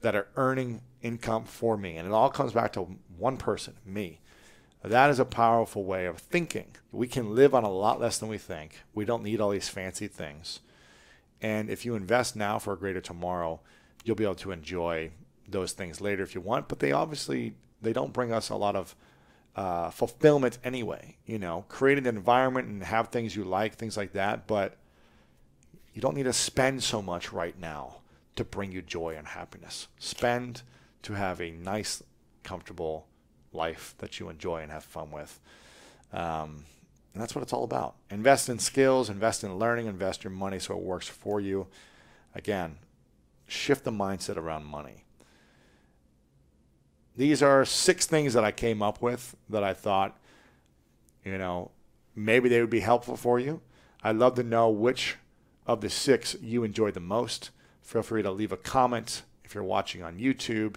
that 0.00 0.14
are 0.14 0.28
earning 0.36 0.80
income 1.02 1.44
for 1.44 1.76
me. 1.76 1.96
And 1.96 2.06
it 2.06 2.14
all 2.14 2.30
comes 2.30 2.52
back 2.52 2.72
to 2.74 2.96
one 3.18 3.36
person, 3.36 3.74
me. 3.84 4.20
That 4.84 5.10
is 5.10 5.18
a 5.18 5.24
powerful 5.24 5.84
way 5.84 6.06
of 6.06 6.18
thinking. 6.18 6.76
We 6.90 7.06
can 7.06 7.34
live 7.34 7.54
on 7.54 7.64
a 7.64 7.70
lot 7.70 8.00
less 8.00 8.18
than 8.18 8.28
we 8.28 8.38
think. 8.38 8.80
We 8.94 9.04
don't 9.04 9.22
need 9.22 9.40
all 9.40 9.50
these 9.50 9.68
fancy 9.68 10.08
things. 10.08 10.60
And 11.40 11.68
if 11.68 11.84
you 11.84 11.94
invest 11.94 12.36
now 12.36 12.58
for 12.58 12.72
a 12.72 12.78
greater 12.78 13.00
tomorrow, 13.00 13.60
you'll 14.04 14.16
be 14.16 14.24
able 14.24 14.34
to 14.36 14.52
enjoy 14.52 15.10
those 15.48 15.72
things 15.72 16.00
later 16.00 16.22
if 16.22 16.34
you 16.34 16.40
want. 16.40 16.68
But 16.68 16.78
they 16.78 16.92
obviously 16.92 17.54
they 17.80 17.92
don't 17.92 18.12
bring 18.12 18.32
us 18.32 18.48
a 18.48 18.56
lot 18.56 18.76
of 18.76 18.94
uh, 19.56 19.90
fulfillment 19.90 20.58
anyway. 20.64 21.16
You 21.26 21.38
know, 21.38 21.64
create 21.68 21.98
an 21.98 22.06
environment 22.06 22.68
and 22.68 22.82
have 22.82 23.08
things 23.08 23.36
you 23.36 23.44
like, 23.44 23.74
things 23.74 23.96
like 23.96 24.12
that. 24.12 24.46
But 24.46 24.76
you 25.92 26.00
don't 26.00 26.14
need 26.14 26.24
to 26.24 26.32
spend 26.32 26.82
so 26.82 27.02
much 27.02 27.32
right 27.32 27.58
now 27.58 27.96
to 28.36 28.44
bring 28.44 28.72
you 28.72 28.82
joy 28.82 29.14
and 29.16 29.26
happiness. 29.26 29.88
Spend 29.98 30.62
to 31.02 31.14
have 31.14 31.40
a 31.40 31.50
nice, 31.50 32.02
comfortable 32.42 33.06
life 33.52 33.94
that 33.98 34.18
you 34.18 34.28
enjoy 34.28 34.62
and 34.62 34.72
have 34.72 34.84
fun 34.84 35.10
with. 35.10 35.38
Um, 36.12 36.64
and 37.12 37.22
that's 37.22 37.34
what 37.34 37.42
it's 37.42 37.52
all 37.52 37.64
about. 37.64 37.96
Invest 38.10 38.48
in 38.48 38.58
skills, 38.58 39.10
invest 39.10 39.44
in 39.44 39.58
learning, 39.58 39.86
invest 39.86 40.24
your 40.24 40.30
money 40.30 40.58
so 40.58 40.74
it 40.74 40.82
works 40.82 41.08
for 41.08 41.40
you. 41.40 41.66
Again, 42.34 42.78
shift 43.46 43.84
the 43.84 43.90
mindset 43.90 44.36
around 44.36 44.64
money. 44.64 45.04
These 47.16 47.42
are 47.42 47.64
six 47.64 48.06
things 48.06 48.34
that 48.34 48.44
I 48.44 48.52
came 48.52 48.82
up 48.82 49.02
with 49.02 49.36
that 49.50 49.62
I 49.62 49.74
thought, 49.74 50.18
you 51.24 51.36
know, 51.36 51.70
maybe 52.14 52.48
they 52.48 52.60
would 52.60 52.70
be 52.70 52.80
helpful 52.80 53.16
for 53.16 53.38
you. 53.38 53.60
I'd 54.02 54.16
love 54.16 54.34
to 54.36 54.42
know 54.42 54.70
which 54.70 55.16
of 55.66 55.80
the 55.80 55.90
six 55.90 56.36
you 56.40 56.64
enjoyed 56.64 56.94
the 56.94 57.00
most. 57.00 57.50
Feel 57.82 58.02
free 58.02 58.22
to 58.22 58.30
leave 58.30 58.52
a 58.52 58.56
comment 58.56 59.22
if 59.44 59.54
you're 59.54 59.62
watching 59.62 60.02
on 60.02 60.18
YouTube. 60.18 60.76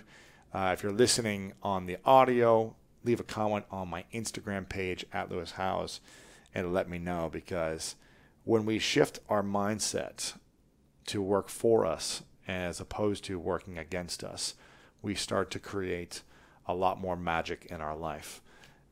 Uh, 0.53 0.71
if 0.73 0.83
you're 0.83 0.91
listening 0.91 1.53
on 1.63 1.85
the 1.85 1.97
audio, 2.05 2.75
leave 3.03 3.19
a 3.19 3.23
comment 3.23 3.65
on 3.71 3.87
my 3.87 4.03
Instagram 4.13 4.67
page 4.67 5.05
at 5.13 5.31
Lewis 5.31 5.51
Howes 5.51 6.01
and 6.53 6.73
let 6.73 6.89
me 6.89 6.97
know 6.97 7.29
because 7.31 7.95
when 8.43 8.65
we 8.65 8.79
shift 8.79 9.19
our 9.29 9.43
mindset 9.43 10.33
to 11.07 11.21
work 11.21 11.49
for 11.49 11.85
us 11.85 12.23
as 12.47 12.79
opposed 12.79 13.23
to 13.25 13.39
working 13.39 13.77
against 13.77 14.23
us, 14.23 14.55
we 15.05 15.13
start 15.13 15.51
to 15.51 15.59
create 15.59 16.23
a 16.67 16.73
lot 16.73 16.99
more 16.99 17.15
magic 17.15 17.67
in 17.69 17.79
our 17.79 17.95
life. 17.95 18.41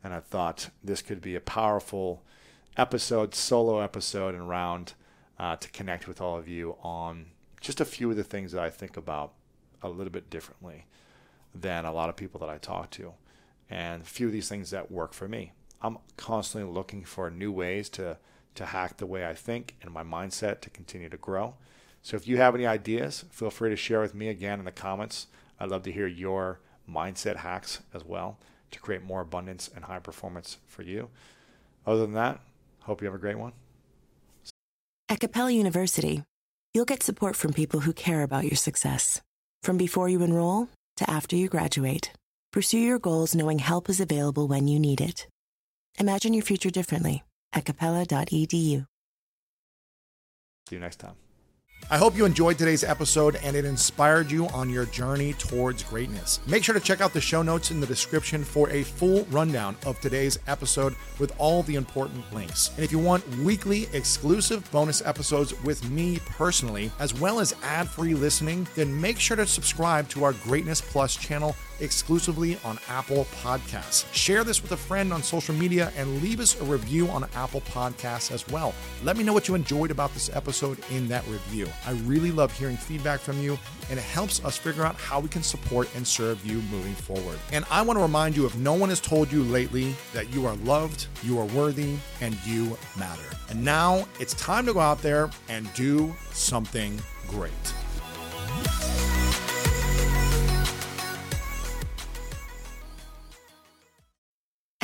And 0.03 0.13
I 0.13 0.19
thought 0.19 0.69
this 0.83 1.01
could 1.01 1.21
be 1.21 1.35
a 1.35 1.41
powerful 1.41 2.21
episode, 2.77 3.33
solo 3.33 3.79
episode, 3.79 4.35
and 4.35 4.47
round 4.47 4.93
uh, 5.39 5.55
to 5.55 5.71
connect 5.71 6.07
with 6.07 6.21
all 6.21 6.37
of 6.37 6.47
you 6.47 6.75
on 6.83 7.25
just 7.61 7.81
a 7.81 7.85
few 7.85 8.11
of 8.11 8.15
the 8.15 8.23
things 8.23 8.51
that 8.51 8.61
I 8.61 8.69
think 8.69 8.95
about 8.95 9.33
a 9.81 9.89
little 9.89 10.13
bit 10.13 10.29
differently 10.29 10.85
than 11.55 11.83
a 11.83 11.91
lot 11.91 12.09
of 12.09 12.15
people 12.15 12.39
that 12.41 12.49
I 12.49 12.59
talk 12.59 12.91
to, 12.91 13.13
and 13.67 14.03
a 14.03 14.05
few 14.05 14.27
of 14.27 14.33
these 14.33 14.49
things 14.49 14.69
that 14.69 14.91
work 14.91 15.13
for 15.13 15.27
me. 15.27 15.53
I'm 15.81 15.97
constantly 16.15 16.71
looking 16.71 17.03
for 17.05 17.29
new 17.31 17.51
ways 17.51 17.89
to 17.89 18.17
to 18.55 18.67
hack 18.67 18.97
the 18.97 19.07
way 19.07 19.25
I 19.25 19.33
think 19.33 19.73
and 19.81 19.91
my 19.91 20.03
mindset 20.03 20.61
to 20.61 20.69
continue 20.69 21.09
to 21.09 21.17
grow. 21.17 21.55
So 22.03 22.15
if 22.15 22.27
you 22.27 22.37
have 22.37 22.53
any 22.53 22.67
ideas, 22.67 23.25
feel 23.31 23.49
free 23.49 23.71
to 23.71 23.75
share 23.75 23.99
with 23.99 24.13
me 24.13 24.27
again 24.27 24.59
in 24.59 24.65
the 24.65 24.71
comments. 24.71 25.25
I'd 25.59 25.69
love 25.69 25.83
to 25.83 25.91
hear 25.91 26.07
your 26.07 26.59
mindset 26.89 27.37
hacks 27.37 27.79
as 27.93 28.03
well 28.03 28.37
to 28.71 28.79
create 28.79 29.03
more 29.03 29.21
abundance 29.21 29.69
and 29.73 29.85
high 29.85 29.99
performance 29.99 30.57
for 30.67 30.81
you. 30.81 31.09
Other 31.85 32.01
than 32.01 32.13
that, 32.13 32.39
hope 32.81 33.01
you 33.01 33.05
have 33.05 33.15
a 33.15 33.19
great 33.19 33.37
one. 33.37 33.53
At 35.09 35.19
Capella 35.19 35.51
University, 35.51 36.23
you'll 36.73 36.85
get 36.85 37.03
support 37.03 37.35
from 37.35 37.53
people 37.53 37.81
who 37.81 37.93
care 37.93 38.23
about 38.23 38.45
your 38.45 38.55
success. 38.55 39.21
From 39.61 39.77
before 39.77 40.09
you 40.09 40.21
enroll 40.23 40.69
to 40.97 41.09
after 41.09 41.35
you 41.35 41.47
graduate, 41.47 42.11
pursue 42.51 42.79
your 42.79 42.99
goals 42.99 43.35
knowing 43.35 43.59
help 43.59 43.89
is 43.89 43.99
available 43.99 44.47
when 44.47 44.67
you 44.67 44.79
need 44.79 45.01
it. 45.01 45.27
Imagine 45.99 46.33
your 46.33 46.43
future 46.43 46.69
differently 46.69 47.23
at 47.53 47.65
capella.edu. 47.65 48.85
See 50.69 50.75
you 50.75 50.79
next 50.79 50.97
time. 50.97 51.15
I 51.91 51.97
hope 51.97 52.15
you 52.15 52.25
enjoyed 52.25 52.57
today's 52.57 52.83
episode 52.83 53.35
and 53.43 53.55
it 53.55 53.65
inspired 53.65 54.31
you 54.31 54.47
on 54.47 54.69
your 54.69 54.85
journey 54.85 55.33
towards 55.33 55.83
greatness. 55.83 56.39
Make 56.47 56.63
sure 56.63 56.73
to 56.73 56.79
check 56.79 57.01
out 57.01 57.13
the 57.13 57.21
show 57.21 57.41
notes 57.41 57.71
in 57.71 57.79
the 57.79 57.85
description 57.85 58.43
for 58.43 58.69
a 58.69 58.83
full 58.83 59.25
rundown 59.25 59.75
of 59.85 59.99
today's 59.99 60.39
episode 60.47 60.95
with 61.19 61.33
all 61.37 61.61
the 61.63 61.75
important 61.75 62.23
links. 62.33 62.71
And 62.75 62.85
if 62.85 62.91
you 62.91 62.99
want 62.99 63.27
weekly 63.37 63.87
exclusive 63.93 64.69
bonus 64.71 65.01
episodes 65.05 65.53
with 65.63 65.87
me 65.89 66.19
personally, 66.25 66.91
as 66.99 67.13
well 67.19 67.39
as 67.39 67.55
ad 67.63 67.89
free 67.89 68.13
listening, 68.13 68.67
then 68.75 68.99
make 68.99 69.19
sure 69.19 69.37
to 69.37 69.45
subscribe 69.45 70.07
to 70.09 70.23
our 70.23 70.33
Greatness 70.33 70.81
Plus 70.81 71.15
channel 71.15 71.55
exclusively 71.79 72.57
on 72.63 72.79
Apple 72.87 73.25
Podcasts. 73.41 74.11
Share 74.13 74.43
this 74.43 74.61
with 74.61 74.71
a 74.71 74.77
friend 74.77 75.13
on 75.13 75.23
social 75.23 75.55
media 75.55 75.91
and 75.97 76.21
leave 76.21 76.39
us 76.39 76.59
a 76.59 76.63
review 76.63 77.07
on 77.09 77.27
Apple 77.35 77.61
Podcasts 77.61 78.31
as 78.31 78.47
well. 78.49 78.73
Let 79.03 79.17
me 79.17 79.23
know 79.23 79.33
what 79.33 79.47
you 79.47 79.55
enjoyed 79.55 79.91
about 79.91 80.13
this 80.13 80.29
episode 80.35 80.77
in 80.91 81.07
that 81.09 81.25
review. 81.27 81.67
I 81.85 81.91
really 82.03 82.31
love 82.31 82.51
hearing 82.57 82.77
feedback 82.77 83.19
from 83.19 83.39
you, 83.41 83.57
and 83.89 83.99
it 83.99 84.03
helps 84.03 84.43
us 84.43 84.57
figure 84.57 84.85
out 84.85 84.95
how 84.95 85.19
we 85.19 85.29
can 85.29 85.43
support 85.43 85.89
and 85.95 86.07
serve 86.07 86.45
you 86.45 86.61
moving 86.71 86.93
forward. 86.93 87.39
And 87.51 87.65
I 87.69 87.81
want 87.81 87.97
to 87.97 88.03
remind 88.03 88.35
you 88.35 88.45
if 88.45 88.55
no 88.55 88.73
one 88.73 88.89
has 88.89 89.01
told 89.01 89.31
you 89.31 89.43
lately 89.43 89.95
that 90.13 90.33
you 90.33 90.45
are 90.45 90.55
loved, 90.57 91.07
you 91.23 91.39
are 91.39 91.45
worthy, 91.45 91.95
and 92.21 92.37
you 92.45 92.77
matter. 92.97 93.21
And 93.49 93.63
now 93.63 94.07
it's 94.19 94.33
time 94.35 94.65
to 94.65 94.73
go 94.73 94.79
out 94.79 95.01
there 95.01 95.29
and 95.49 95.71
do 95.73 96.13
something 96.31 96.99
great. 97.27 97.51